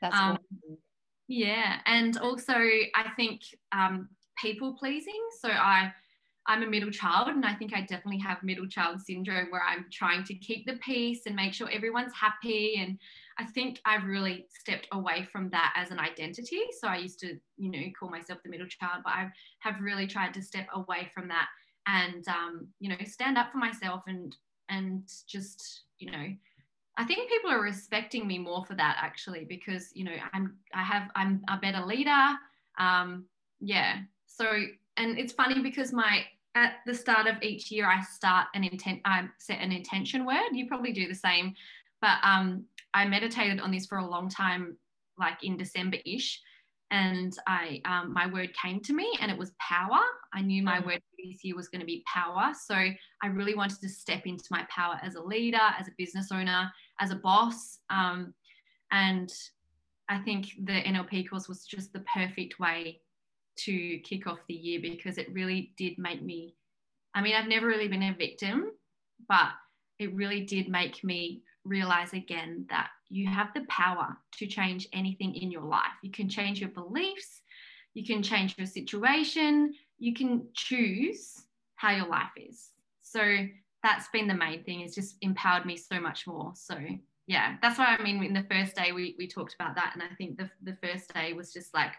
That's 0.00 0.16
um, 0.16 0.32
awesome. 0.32 0.78
Yeah, 1.28 1.78
and 1.86 2.18
also 2.18 2.54
I 2.54 3.10
think 3.16 3.40
um, 3.72 4.08
people 4.38 4.74
pleasing. 4.74 5.20
So 5.40 5.48
I 5.48 5.92
I'm 6.46 6.62
a 6.62 6.66
middle 6.66 6.90
child, 6.90 7.28
and 7.28 7.44
I 7.44 7.54
think 7.54 7.72
I 7.72 7.82
definitely 7.82 8.18
have 8.18 8.42
middle 8.42 8.66
child 8.66 9.00
syndrome 9.00 9.46
where 9.50 9.62
I'm 9.62 9.86
trying 9.92 10.24
to 10.24 10.34
keep 10.34 10.66
the 10.66 10.76
peace 10.84 11.22
and 11.26 11.36
make 11.36 11.54
sure 11.54 11.70
everyone's 11.70 12.12
happy. 12.12 12.74
And 12.78 12.98
I 13.38 13.44
think 13.44 13.80
I've 13.84 14.04
really 14.04 14.46
stepped 14.50 14.88
away 14.90 15.28
from 15.30 15.50
that 15.50 15.72
as 15.76 15.92
an 15.92 16.00
identity. 16.00 16.62
So 16.80 16.88
I 16.88 16.96
used 16.96 17.20
to, 17.20 17.38
you 17.56 17.70
know, 17.70 17.84
call 17.98 18.10
myself 18.10 18.40
the 18.42 18.50
middle 18.50 18.66
child, 18.66 19.02
but 19.04 19.12
I 19.12 19.30
have 19.60 19.80
really 19.80 20.08
tried 20.08 20.34
to 20.34 20.42
step 20.42 20.66
away 20.74 21.10
from 21.14 21.28
that 21.28 21.46
and, 21.86 22.26
um, 22.28 22.68
you 22.80 22.88
know, 22.88 22.96
stand 23.04 23.38
up 23.38 23.52
for 23.52 23.58
myself 23.58 24.02
and 24.06 24.34
and 24.68 25.02
just, 25.26 25.82
you 25.98 26.10
know, 26.10 26.26
I 26.96 27.04
think 27.04 27.28
people 27.28 27.50
are 27.50 27.62
respecting 27.62 28.26
me 28.26 28.38
more 28.38 28.64
for 28.64 28.74
that 28.74 28.98
actually 29.00 29.44
because 29.44 29.90
you 29.94 30.04
know 30.04 30.12
I'm 30.32 30.56
I 30.74 30.82
have 30.82 31.10
I'm 31.14 31.42
a 31.48 31.56
better 31.56 31.84
leader. 31.84 32.28
Um, 32.78 33.24
yeah. 33.60 34.00
So 34.26 34.46
and 34.96 35.18
it's 35.18 35.32
funny 35.32 35.62
because 35.62 35.92
my 35.92 36.24
at 36.54 36.74
the 36.84 36.94
start 36.94 37.26
of 37.26 37.42
each 37.42 37.70
year 37.70 37.86
I 37.86 38.02
start 38.02 38.48
an 38.54 38.64
intent 38.64 39.00
I 39.04 39.26
set 39.38 39.60
an 39.60 39.72
intention 39.72 40.26
word. 40.26 40.50
You 40.52 40.66
probably 40.66 40.92
do 40.92 41.08
the 41.08 41.14
same, 41.14 41.54
but 42.02 42.18
um, 42.22 42.64
I 42.92 43.06
meditated 43.06 43.60
on 43.60 43.70
this 43.70 43.86
for 43.86 43.98
a 43.98 44.06
long 44.06 44.28
time, 44.28 44.76
like 45.18 45.42
in 45.42 45.56
December 45.56 45.96
ish, 46.04 46.42
and 46.92 47.34
I 47.46 47.80
um, 47.86 48.12
my 48.12 48.26
word 48.26 48.50
came 48.54 48.78
to 48.80 48.92
me 48.92 49.10
and 49.20 49.30
it 49.32 49.38
was 49.38 49.52
power. 49.58 50.00
I 50.34 50.42
knew 50.42 50.62
my 50.62 50.78
mm. 50.78 50.86
word 50.86 51.02
this 51.18 51.42
year 51.42 51.56
was 51.56 51.68
going 51.68 51.80
to 51.80 51.86
be 51.86 52.04
power. 52.12 52.52
So 52.66 52.74
I 52.74 53.26
really 53.28 53.54
wanted 53.54 53.80
to 53.80 53.88
step 53.88 54.26
into 54.26 54.44
my 54.50 54.66
power 54.68 55.00
as 55.02 55.14
a 55.14 55.22
leader, 55.22 55.58
as 55.78 55.88
a 55.88 55.92
business 55.96 56.28
owner, 56.30 56.70
as 57.00 57.10
a 57.10 57.16
boss. 57.16 57.78
Um, 57.88 58.34
and 58.90 59.32
I 60.10 60.18
think 60.18 60.48
the 60.64 60.82
NLP 60.82 61.30
course 61.30 61.48
was 61.48 61.64
just 61.64 61.94
the 61.94 62.04
perfect 62.14 62.60
way 62.60 63.00
to 63.60 63.98
kick 64.00 64.26
off 64.26 64.40
the 64.46 64.54
year 64.54 64.80
because 64.82 65.16
it 65.16 65.32
really 65.32 65.72
did 65.78 65.96
make 65.96 66.22
me. 66.22 66.54
I 67.14 67.22
mean, 67.22 67.34
I've 67.34 67.48
never 67.48 67.66
really 67.66 67.88
been 67.88 68.02
a 68.02 68.14
victim, 68.14 68.70
but 69.28 69.48
it 69.98 70.14
really 70.14 70.42
did 70.42 70.68
make 70.68 71.02
me 71.02 71.42
realize 71.64 72.12
again 72.12 72.66
that 72.70 72.88
you 73.08 73.26
have 73.28 73.48
the 73.54 73.64
power 73.68 74.16
to 74.32 74.46
change 74.46 74.88
anything 74.92 75.34
in 75.34 75.50
your 75.50 75.62
life. 75.62 75.92
You 76.02 76.10
can 76.10 76.28
change 76.28 76.60
your 76.60 76.70
beliefs, 76.70 77.42
you 77.94 78.04
can 78.04 78.22
change 78.22 78.56
your 78.58 78.66
situation, 78.66 79.74
you 79.98 80.14
can 80.14 80.46
choose 80.54 81.44
how 81.76 81.92
your 81.92 82.08
life 82.08 82.30
is. 82.36 82.70
So 83.02 83.46
that's 83.82 84.08
been 84.08 84.28
the 84.28 84.34
main 84.34 84.64
thing, 84.64 84.80
it's 84.80 84.94
just 84.94 85.16
empowered 85.20 85.66
me 85.66 85.76
so 85.76 86.00
much 86.00 86.26
more. 86.26 86.52
So 86.54 86.76
yeah, 87.26 87.56
that's 87.62 87.78
why 87.78 87.96
I 87.98 88.02
mean 88.02 88.22
in 88.22 88.34
the 88.34 88.46
first 88.50 88.74
day 88.74 88.92
we 88.92 89.14
we 89.18 89.28
talked 89.28 89.54
about 89.54 89.74
that. 89.76 89.92
And 89.94 90.02
I 90.02 90.14
think 90.16 90.38
the 90.38 90.50
the 90.62 90.76
first 90.82 91.12
day 91.14 91.32
was 91.32 91.52
just 91.52 91.74
like 91.74 91.92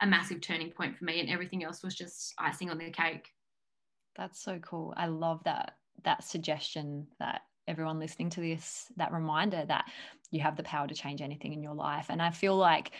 a 0.00 0.06
massive 0.06 0.40
turning 0.40 0.70
point 0.70 0.96
for 0.96 1.04
me 1.04 1.20
and 1.20 1.30
everything 1.30 1.62
else 1.62 1.82
was 1.82 1.94
just 1.94 2.34
icing 2.38 2.70
on 2.70 2.78
the 2.78 2.90
cake. 2.90 3.28
That's 4.16 4.42
so 4.42 4.58
cool. 4.58 4.94
I 4.96 5.06
love 5.06 5.42
that 5.44 5.76
that 6.04 6.24
suggestion 6.24 7.06
that 7.18 7.42
everyone 7.66 7.98
listening 7.98 8.30
to 8.30 8.40
this 8.40 8.86
that 8.96 9.12
reminder 9.12 9.64
that 9.66 9.84
you 10.30 10.40
have 10.40 10.56
the 10.56 10.62
power 10.62 10.86
to 10.86 10.94
change 10.94 11.22
anything 11.22 11.52
in 11.52 11.62
your 11.62 11.74
life 11.74 12.06
and 12.08 12.20
i 12.20 12.30
feel 12.30 12.56
like 12.56 12.92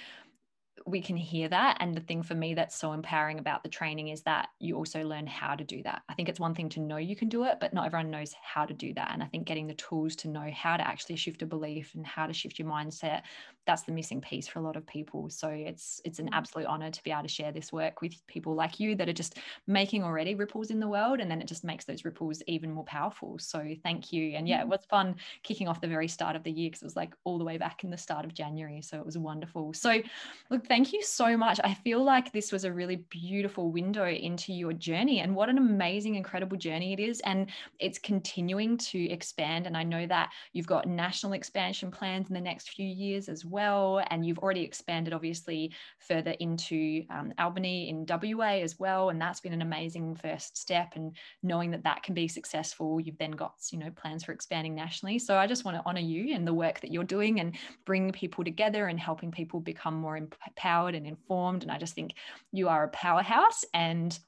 we 0.87 1.00
can 1.00 1.16
hear 1.16 1.48
that. 1.48 1.79
And 1.81 1.94
the 1.94 2.00
thing 2.00 2.22
for 2.22 2.35
me 2.35 2.55
that's 2.55 2.77
so 2.77 2.92
empowering 2.92 3.38
about 3.38 3.62
the 3.62 3.68
training 3.68 4.09
is 4.09 4.22
that 4.22 4.48
you 4.59 4.77
also 4.77 5.03
learn 5.03 5.27
how 5.27 5.55
to 5.55 5.64
do 5.64 5.83
that. 5.85 6.03
I 6.09 6.14
think 6.14 6.29
it's 6.29 6.40
one 6.40 6.55
thing 6.55 6.68
to 6.70 6.81
know 6.81 6.96
you 6.96 7.16
can 7.16 7.29
do 7.29 7.44
it, 7.44 7.59
but 7.61 7.72
not 7.72 7.87
everyone 7.87 8.11
knows 8.11 8.35
how 8.42 8.66
to 8.66 8.74
do 8.74 8.92
that. 8.94 9.11
And 9.12 9.22
I 9.22 9.27
think 9.27 9.46
getting 9.46 9.66
the 9.66 9.74
tools 9.74 10.16
to 10.16 10.29
know 10.29 10.50
how 10.55 10.77
to 10.77 10.87
actually 10.87 11.16
shift 11.16 11.42
a 11.42 11.46
belief 11.46 11.94
and 11.94 12.07
how 12.07 12.27
to 12.27 12.33
shift 12.33 12.59
your 12.59 12.68
mindset, 12.68 13.22
that's 13.66 13.83
the 13.83 13.92
missing 13.92 14.20
piece 14.20 14.46
for 14.46 14.59
a 14.59 14.62
lot 14.62 14.77
of 14.77 14.87
people. 14.87 15.31
So 15.31 15.48
it's 15.48 16.00
it's 16.05 16.18
an 16.18 16.27
mm. 16.27 16.35
absolute 16.35 16.66
honor 16.66 16.90
to 16.90 17.03
be 17.03 17.11
able 17.11 17.22
to 17.22 17.29
share 17.29 17.53
this 17.53 17.72
work 17.72 18.00
with 18.00 18.14
people 18.27 18.55
like 18.55 18.79
you 18.79 18.94
that 18.96 19.09
are 19.09 19.14
just 19.14 19.38
making 19.66 20.05
already 20.05 20.35
ripples 20.35 20.70
in 20.70 20.81
the 20.81 20.88
world. 20.88 21.20
And 21.20 21.31
then 21.31 21.40
it 21.40 21.48
just 21.48 21.64
makes 21.64 21.85
those 21.85 22.05
ripples 22.05 22.42
even 22.46 22.72
more 22.72 22.85
powerful. 22.85 23.38
So 23.38 23.74
thank 23.83 24.12
you. 24.12 24.37
And 24.37 24.48
yeah, 24.48 24.62
it 24.62 24.66
mm. 24.66 24.70
was 24.70 24.85
fun 24.88 25.16
kicking 25.42 25.68
off 25.68 25.81
the 25.81 25.88
very 25.88 26.09
start 26.09 26.37
of 26.37 26.42
the 26.42 26.50
year 26.50 26.68
because 26.68 26.83
it 26.83 26.87
was 26.87 26.96
like 26.96 27.14
all 27.24 27.38
the 27.38 27.44
way 27.44 27.57
back 27.57 27.85
in 27.85 27.90
the 27.90 27.96
start 27.96 28.24
of 28.24 28.35
January. 28.35 28.83
So 28.83 28.98
it 28.98 29.07
was 29.07 29.16
wonderful. 29.16 29.72
So 29.72 30.03
look, 30.50 30.66
thank 30.66 30.92
you 30.92 31.03
so 31.03 31.37
much. 31.37 31.59
I 31.64 31.74
feel 31.74 32.03
like 32.03 32.33
this 32.33 32.53
was 32.53 32.64
a 32.64 32.72
really 32.72 32.96
beautiful 33.09 33.70
window 33.70 34.07
into 34.07 34.53
your 34.53 34.72
journey 34.72 35.20
and 35.20 35.35
what 35.35 35.48
an 35.48 35.59
amazing, 35.59 36.16
incredible 36.16 36.57
journey 36.57 36.92
it 36.92 37.00
is. 37.00 37.20
And 37.20 37.48
it's 37.79 37.98
continuing 37.98 38.77
to 38.79 39.11
expand. 39.11 39.66
And 39.66 39.77
I 39.77 39.83
know 39.83 40.07
that 40.07 40.31
you've 40.53 40.66
got 40.66 40.87
national 40.87 41.33
expansion 41.33 41.90
plans 41.90 42.29
in 42.29 42.35
the 42.35 42.40
next 42.40 42.70
few 42.70 42.87
years 42.87 43.29
as 43.29 43.44
well. 43.44 43.54
And 43.59 44.27
you've 44.27 44.38
already 44.38 44.62
expanded, 44.62 45.14
obviously, 45.14 45.73
further 45.99 46.33
into 46.40 47.05
um, 47.11 47.33
Albany 47.38 47.88
in 47.88 48.07
WA 48.09 48.61
as 48.62 48.79
well. 48.79 49.11
And 49.11 49.21
that's 49.21 49.40
been 49.40 49.53
an 49.53 49.62
amazing 49.62 50.17
first 50.17 50.57
step. 50.57 50.93
And 50.97 51.17
knowing 51.43 51.71
that 51.71 51.85
that 51.85 52.03
can 52.03 52.14
be 52.14 52.29
successful, 52.29 53.01
you've 53.01 53.19
then 53.19 53.31
got, 53.31 53.55
you 53.71 53.79
know, 53.79 53.90
plans 53.90 54.25
for 54.25 54.33
expanding 54.33 54.75
nationally. 54.75 55.19
So 55.19 55.37
I 55.37 55.47
just 55.47 55.64
want 55.64 55.77
to 55.77 55.83
honor 55.87 56.01
you 56.01 56.35
and 56.35 56.47
the 56.47 56.55
work 56.55 56.81
that 56.81 56.90
you're 56.90 57.05
doing 57.05 57.40
and 57.40 57.57
bring 57.85 58.12
people 58.12 58.45
together 58.45 58.88
and 58.88 58.99
helping 58.99 59.31
people 59.31 59.61
become 59.61 59.95
more 59.95 60.17
empowered 60.17 60.95
and 60.95 61.07
informed. 61.07 61.62
And 61.62 61.71
I 61.71 61.79
just 61.79 61.95
think 61.95 62.14
you 62.53 62.69
are 62.69 62.85
a 62.85 62.88
powerhouse. 62.88 63.64
And 63.73 64.19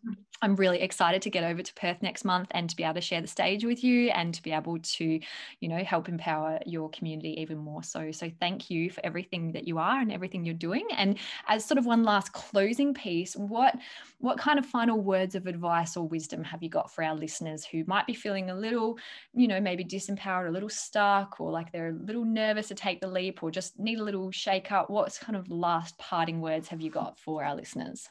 I'm 0.43 0.57
really 0.57 0.81
excited 0.81 1.23
to 1.23 1.31
get 1.31 1.45
over 1.45 1.63
to 1.63 1.75
Perth 1.75 2.03
next 2.03 2.25
month 2.25 2.49
and 2.53 2.69
to 2.71 2.77
be 2.77 2.85
able 2.85 2.95
to 2.95 3.01
share 3.01 3.21
the 3.21 3.27
stage 3.27 3.65
with 3.65 3.83
you 3.83 4.11
and 4.11 4.35
to 4.35 4.43
be 4.43 4.53
able 4.53 4.79
to, 4.79 5.21
you 5.61 5.69
know, 5.69 5.83
help 5.83 6.09
empower 6.09 6.61
your 6.67 6.91
community 6.91 7.41
even 7.41 7.59
more. 7.59 7.83
So, 7.83 8.13
so 8.13 8.31
thank 8.41 8.71
you 8.71 8.91
for 8.91 9.05
everything 9.05 9.16
that 9.23 9.67
you 9.67 9.79
are 9.79 10.01
and 10.01 10.13
everything 10.13 10.45
you're 10.45 10.55
doing. 10.55 10.87
And 10.97 11.19
as 11.49 11.65
sort 11.65 11.79
of 11.79 11.87
one 11.87 12.03
last 12.03 12.33
closing 12.33 12.95
piece, 12.95 13.35
what 13.35 13.77
what 14.19 14.39
kind 14.39 14.59
of 14.59 14.67
final 14.67 15.01
words 15.01 15.35
of 15.35 15.47
advice 15.47 15.97
or 15.97 16.07
wisdom 16.07 16.43
have 16.45 16.63
you 16.63 16.69
got 16.69 16.91
for 16.91 17.05
our 17.05 17.15
listeners 17.15 17.65
who 17.65 17.85
might 17.87 18.07
be 18.07 18.15
feeling 18.15 18.51
a 18.51 18.55
little, 18.55 18.99
you 19.35 19.49
know, 19.49 19.61
maybe 19.61 19.85
disempowered, 19.85 20.49
a 20.49 20.51
little 20.51 20.69
stuck, 20.69 21.41
or 21.41 21.51
like 21.51 21.73
they're 21.73 21.89
a 21.89 22.05
little 22.05 22.25
nervous 22.25 22.69
to 22.69 22.75
take 22.75 23.01
the 23.01 23.09
leap, 23.09 23.43
or 23.43 23.51
just 23.51 23.79
need 23.79 23.99
a 23.99 24.05
little 24.05 24.31
shake 24.31 24.73
up? 24.73 24.91
What's 24.91 25.19
kind 25.19 25.37
of 25.37 25.51
last 25.51 25.97
parting 25.99 26.41
words 26.41 26.69
have 26.69 26.81
you 26.81 26.91
got 26.91 27.19
for 27.19 27.45
our 27.45 27.55
listeners? 27.55 28.09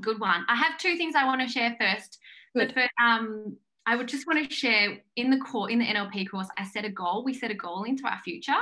Good 0.00 0.20
one. 0.20 0.44
I 0.48 0.56
have 0.56 0.78
two 0.78 0.96
things 0.96 1.14
I 1.14 1.24
want 1.24 1.40
to 1.40 1.48
share 1.48 1.76
first. 1.80 2.18
Good. 2.54 2.70
The 2.70 2.74
first, 2.74 2.90
um, 3.02 3.56
I 3.86 3.94
would 3.94 4.08
just 4.08 4.26
want 4.26 4.46
to 4.46 4.54
share 4.54 4.98
in 5.14 5.30
the 5.30 5.38
core 5.38 5.70
in 5.70 5.78
the 5.78 5.84
NLP 5.84 6.28
course. 6.28 6.48
I 6.58 6.64
set 6.64 6.84
a 6.84 6.90
goal. 6.90 7.24
We 7.24 7.32
set 7.32 7.52
a 7.52 7.54
goal 7.54 7.84
into 7.84 8.04
our 8.04 8.20
future, 8.24 8.52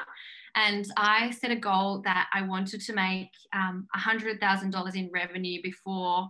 and 0.56 0.86
I 0.96 1.30
set 1.30 1.50
a 1.50 1.56
goal 1.56 2.02
that 2.04 2.28
I 2.32 2.42
wanted 2.42 2.80
to 2.82 2.92
make 2.92 3.30
um, 3.52 3.86
hundred 3.92 4.40
thousand 4.40 4.70
dollars 4.70 4.94
in 4.94 5.10
revenue 5.12 5.60
before 5.62 6.28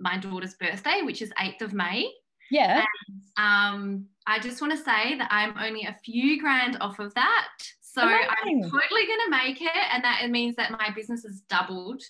my 0.00 0.18
daughter's 0.18 0.54
birthday, 0.54 1.02
which 1.02 1.22
is 1.22 1.32
eighth 1.40 1.62
of 1.62 1.72
May. 1.72 2.10
Yeah. 2.50 2.84
And, 3.08 3.22
um, 3.36 4.06
I 4.26 4.38
just 4.38 4.60
want 4.60 4.72
to 4.72 4.78
say 4.78 5.16
that 5.18 5.28
I'm 5.30 5.56
only 5.58 5.84
a 5.84 5.96
few 6.04 6.40
grand 6.40 6.76
off 6.80 6.98
of 6.98 7.14
that. 7.14 7.48
So 7.80 8.02
Amazing. 8.02 8.64
I'm 8.64 8.70
totally 8.70 9.06
going 9.06 9.20
to 9.26 9.30
make 9.30 9.60
it. 9.60 9.70
And 9.92 10.02
that 10.04 10.22
it 10.24 10.30
means 10.30 10.56
that 10.56 10.72
my 10.72 10.90
business 10.94 11.22
has 11.24 11.42
doubled 11.48 12.02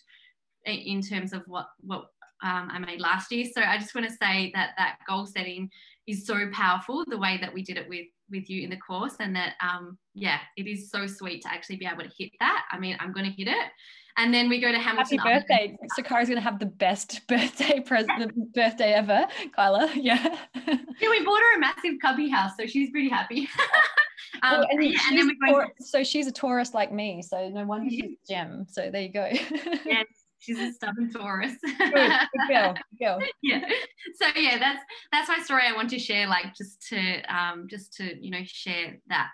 in 0.65 1.03
terms 1.03 1.33
of 1.33 1.43
what, 1.47 1.69
what 1.81 2.07
um, 2.43 2.69
I 2.73 2.79
made 2.79 3.01
last 3.01 3.31
year. 3.33 3.47
So 3.53 3.61
I 3.61 3.79
just 3.79 3.95
want 3.95 4.09
to 4.09 4.15
say 4.15 4.51
that 4.55 4.71
that 4.79 4.99
goal 5.07 5.27
setting 5.27 5.71
is 6.07 6.27
so 6.27 6.49
powerful, 6.53 7.05
the 7.07 7.19
way 7.19 7.39
that 7.41 7.53
we 7.53 7.63
did 7.63 7.77
it 7.77 7.89
with, 7.89 8.07
with 8.35 8.51
you 8.51 8.63
in 8.63 8.71
the 8.71 8.77
course 8.77 9.15
and 9.21 9.35
that 9.35 9.55
um 9.63 9.97
yeah 10.15 10.39
it 10.57 10.67
is 10.67 10.91
so 10.91 11.07
sweet 11.07 11.43
to 11.43 11.53
actually 11.53 11.77
be 11.77 11.87
able 11.87 12.03
to 12.03 12.11
hit 12.19 12.31
that 12.41 12.65
i 12.71 12.79
mean 12.79 12.97
i'm 13.01 13.13
going 13.13 13.27
to 13.27 13.33
hit 13.33 13.49
it 13.49 13.71
and 14.17 14.33
then 14.33 14.49
we 14.49 14.61
go 14.61 14.71
to 14.71 14.79
Hamilton. 14.79 15.19
Happy 15.19 15.41
birthday! 15.41 15.77
Sakara's 15.99 16.29
gonna 16.29 16.41
have 16.41 16.61
the 16.61 16.67
best 16.67 17.27
birthday 17.29 17.81
present, 17.81 18.33
birthday 18.53 18.93
ever, 18.93 19.27
Kyla. 19.55 19.91
Yeah. 19.97 20.37
yeah, 20.55 21.11
we 21.11 21.25
bought 21.25 21.41
her 21.41 21.57
a 21.57 21.61
massive 21.61 21.95
cubby 22.01 22.29
house, 22.29 22.53
so 22.59 22.67
she's 22.67 22.91
pretty 22.91 23.09
happy. 23.09 23.49
um, 24.43 24.61
oh, 24.61 24.67
and, 24.71 24.85
yeah, 24.85 24.99
and, 25.09 25.19
then 25.19 25.27
we 25.27 25.37
go. 25.53 25.65
so 25.81 26.05
she's 26.05 26.27
a 26.27 26.33
Taurus 26.33 26.75
like 26.75 26.93
me, 26.93 27.23
so 27.23 27.49
no 27.49 27.65
wonder 27.65 27.91
she's 27.91 28.05
a 28.05 28.33
gem. 28.33 28.67
So 28.69 28.91
there 28.91 29.03
you 29.03 29.09
go. 29.09 29.29
yes, 29.85 30.07
she's 30.45 30.59
a 30.59 30.73
stubborn 30.73 31.11
Taurus. 31.11 31.55
good, 31.63 31.79
good 31.79 32.49
girl, 32.49 32.75
good 32.99 33.05
girl. 33.05 33.19
Yeah. 33.43 33.67
So 34.17 34.27
yeah, 34.37 34.59
that's 34.59 34.83
that's 35.11 35.29
my 35.29 35.39
story. 35.39 35.63
I 35.67 35.75
want 35.75 35.91
to 35.91 35.99
share, 35.99 36.27
like 36.29 36.55
just 36.55 36.87
to 36.89 37.23
um, 37.35 37.67
just 37.69 37.95
to 37.95 38.17
you 38.23 38.31
know 38.31 38.43
share 38.45 38.99
that 39.09 39.29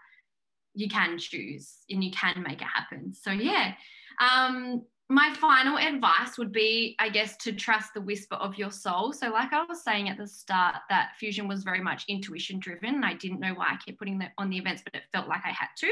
you 0.74 0.88
can 0.88 1.18
choose 1.18 1.78
and 1.90 2.02
you 2.02 2.12
can 2.12 2.42
make 2.46 2.62
it 2.62 2.68
happen. 2.68 3.12
So 3.14 3.30
yeah. 3.30 3.74
Um, 4.20 4.82
my 5.08 5.34
final 5.40 5.76
advice 5.76 6.38
would 6.38 6.52
be, 6.52 6.94
I 7.00 7.08
guess, 7.08 7.36
to 7.38 7.52
trust 7.52 7.94
the 7.94 8.00
whisper 8.00 8.36
of 8.36 8.56
your 8.56 8.70
soul. 8.70 9.12
So, 9.12 9.30
like 9.30 9.52
I 9.52 9.64
was 9.64 9.82
saying 9.82 10.08
at 10.08 10.16
the 10.16 10.26
start, 10.28 10.76
that 10.88 11.14
fusion 11.18 11.48
was 11.48 11.64
very 11.64 11.80
much 11.80 12.04
intuition 12.06 12.60
driven. 12.60 13.02
I 13.02 13.14
didn't 13.14 13.40
know 13.40 13.54
why 13.54 13.70
I 13.72 13.76
kept 13.84 13.98
putting 13.98 14.20
that 14.20 14.30
on 14.38 14.50
the 14.50 14.58
events, 14.58 14.82
but 14.84 14.94
it 14.94 15.02
felt 15.12 15.26
like 15.26 15.40
I 15.44 15.50
had 15.50 15.66
to. 15.78 15.90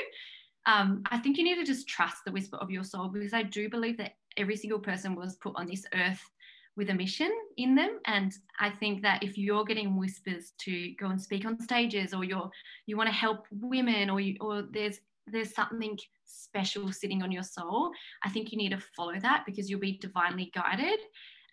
Um, 0.66 1.02
I 1.10 1.18
think 1.18 1.38
you 1.38 1.44
need 1.44 1.56
to 1.56 1.64
just 1.64 1.88
trust 1.88 2.18
the 2.24 2.32
whisper 2.32 2.56
of 2.58 2.70
your 2.70 2.84
soul 2.84 3.08
because 3.08 3.32
I 3.32 3.42
do 3.42 3.68
believe 3.68 3.96
that 3.98 4.12
every 4.36 4.56
single 4.56 4.78
person 4.78 5.14
was 5.14 5.36
put 5.36 5.54
on 5.56 5.66
this 5.66 5.84
earth 5.94 6.22
with 6.76 6.90
a 6.90 6.94
mission 6.94 7.30
in 7.56 7.74
them. 7.74 7.98
And 8.06 8.32
i 8.60 8.70
think 8.70 9.02
that 9.02 9.22
if 9.22 9.36
you're 9.36 9.64
getting 9.64 9.96
whispers 9.96 10.52
to 10.58 10.94
go 10.94 11.08
and 11.08 11.20
speak 11.20 11.44
on 11.44 11.60
stages 11.60 12.14
or 12.14 12.24
you're 12.24 12.50
you 12.86 12.96
want 12.96 13.08
to 13.08 13.14
help 13.14 13.46
women 13.50 14.10
or 14.10 14.20
you 14.20 14.36
or 14.40 14.64
there's 14.72 15.00
there's 15.26 15.54
something 15.54 15.98
special 16.24 16.90
sitting 16.92 17.22
on 17.22 17.32
your 17.32 17.42
soul 17.42 17.90
i 18.24 18.28
think 18.30 18.50
you 18.50 18.58
need 18.58 18.70
to 18.70 18.82
follow 18.96 19.18
that 19.20 19.42
because 19.46 19.68
you'll 19.68 19.80
be 19.80 19.98
divinely 19.98 20.50
guided 20.54 21.00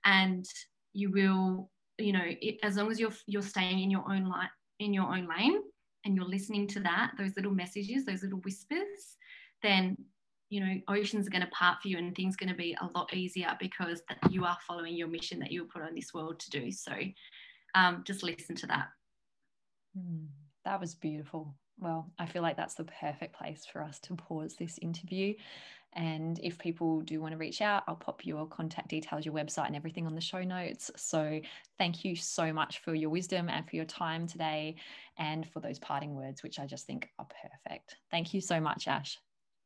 and 0.05 0.45
you 0.93 1.11
will 1.11 1.69
you 1.97 2.13
know 2.13 2.23
it, 2.25 2.57
as 2.63 2.77
long 2.77 2.91
as 2.91 2.99
you're 2.99 3.13
you're 3.27 3.41
staying 3.41 3.79
in 3.79 3.91
your 3.91 4.03
own 4.09 4.25
light 4.25 4.49
in 4.79 4.93
your 4.93 5.05
own 5.05 5.27
lane 5.27 5.61
and 6.05 6.15
you're 6.15 6.25
listening 6.25 6.67
to 6.67 6.79
that 6.79 7.11
those 7.17 7.35
little 7.35 7.51
messages 7.51 8.05
those 8.05 8.23
little 8.23 8.39
whispers 8.39 9.17
then 9.61 9.97
you 10.49 10.59
know 10.59 10.79
oceans 10.87 11.27
are 11.27 11.31
going 11.31 11.41
to 11.41 11.47
part 11.49 11.81
for 11.81 11.87
you 11.87 11.97
and 11.97 12.15
things 12.15 12.35
going 12.35 12.49
to 12.49 12.55
be 12.55 12.77
a 12.81 12.97
lot 12.97 13.13
easier 13.13 13.49
because 13.59 14.01
you 14.29 14.45
are 14.45 14.57
following 14.67 14.95
your 14.95 15.07
mission 15.07 15.39
that 15.39 15.51
you 15.51 15.63
were 15.63 15.69
put 15.69 15.81
on 15.81 15.95
this 15.95 16.13
world 16.13 16.39
to 16.39 16.49
do. 16.49 16.71
So 16.71 16.93
um, 17.73 18.03
just 18.05 18.23
listen 18.23 18.55
to 18.57 18.67
that. 18.67 18.87
Mm, 19.97 20.27
that 20.63 20.79
was 20.79 20.95
beautiful. 20.95 21.55
Well 21.77 22.09
i 22.17 22.25
feel 22.25 22.41
like 22.41 22.55
that's 22.55 22.75
the 22.75 22.85
perfect 22.85 23.35
place 23.35 23.65
for 23.69 23.83
us 23.83 23.99
to 23.99 24.15
pause 24.15 24.55
this 24.57 24.79
interview 24.81 25.33
and 25.95 26.39
if 26.43 26.57
people 26.57 27.01
do 27.01 27.21
want 27.21 27.31
to 27.31 27.37
reach 27.37 27.61
out 27.61 27.83
i'll 27.87 27.95
pop 27.95 28.25
your 28.25 28.45
contact 28.47 28.89
details 28.89 29.25
your 29.25 29.33
website 29.33 29.67
and 29.67 29.75
everything 29.75 30.05
on 30.05 30.15
the 30.15 30.21
show 30.21 30.43
notes 30.43 30.91
so 30.95 31.39
thank 31.77 32.03
you 32.03 32.15
so 32.15 32.51
much 32.51 32.79
for 32.79 32.93
your 32.93 33.09
wisdom 33.09 33.49
and 33.49 33.67
for 33.69 33.75
your 33.75 33.85
time 33.85 34.27
today 34.27 34.75
and 35.17 35.47
for 35.47 35.59
those 35.59 35.79
parting 35.79 36.15
words 36.15 36.43
which 36.43 36.59
i 36.59 36.65
just 36.65 36.85
think 36.85 37.09
are 37.19 37.27
perfect 37.41 37.95
thank 38.11 38.33
you 38.33 38.41
so 38.41 38.59
much 38.59 38.87
ash 38.87 39.17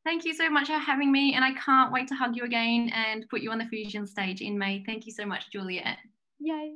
Thank 0.04 0.24
you 0.24 0.32
so 0.32 0.48
much 0.48 0.68
for 0.68 0.78
having 0.78 1.12
me, 1.12 1.34
and 1.34 1.44
I 1.44 1.52
can't 1.52 1.92
wait 1.92 2.08
to 2.08 2.14
hug 2.14 2.34
you 2.34 2.44
again 2.44 2.90
and 2.94 3.28
put 3.28 3.42
you 3.42 3.50
on 3.50 3.58
the 3.58 3.66
Fusion 3.66 4.06
stage 4.06 4.40
in 4.40 4.58
May. 4.58 4.82
Thank 4.86 5.04
you 5.04 5.12
so 5.12 5.26
much, 5.26 5.50
Juliet. 5.50 5.98
Yay. 6.38 6.72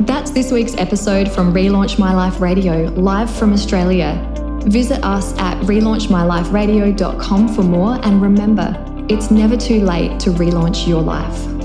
That's 0.00 0.30
this 0.30 0.50
week's 0.50 0.76
episode 0.76 1.30
from 1.30 1.52
Relaunch 1.52 1.98
My 1.98 2.14
Life 2.14 2.40
Radio, 2.40 2.84
live 2.96 3.30
from 3.30 3.52
Australia. 3.52 4.45
Visit 4.66 5.04
us 5.04 5.32
at 5.38 5.58
relaunchmyliferadio.com 5.62 7.54
for 7.54 7.62
more, 7.62 8.00
and 8.04 8.20
remember, 8.20 8.74
it's 9.08 9.30
never 9.30 9.56
too 9.56 9.80
late 9.80 10.18
to 10.20 10.30
relaunch 10.30 10.88
your 10.88 11.02
life. 11.02 11.55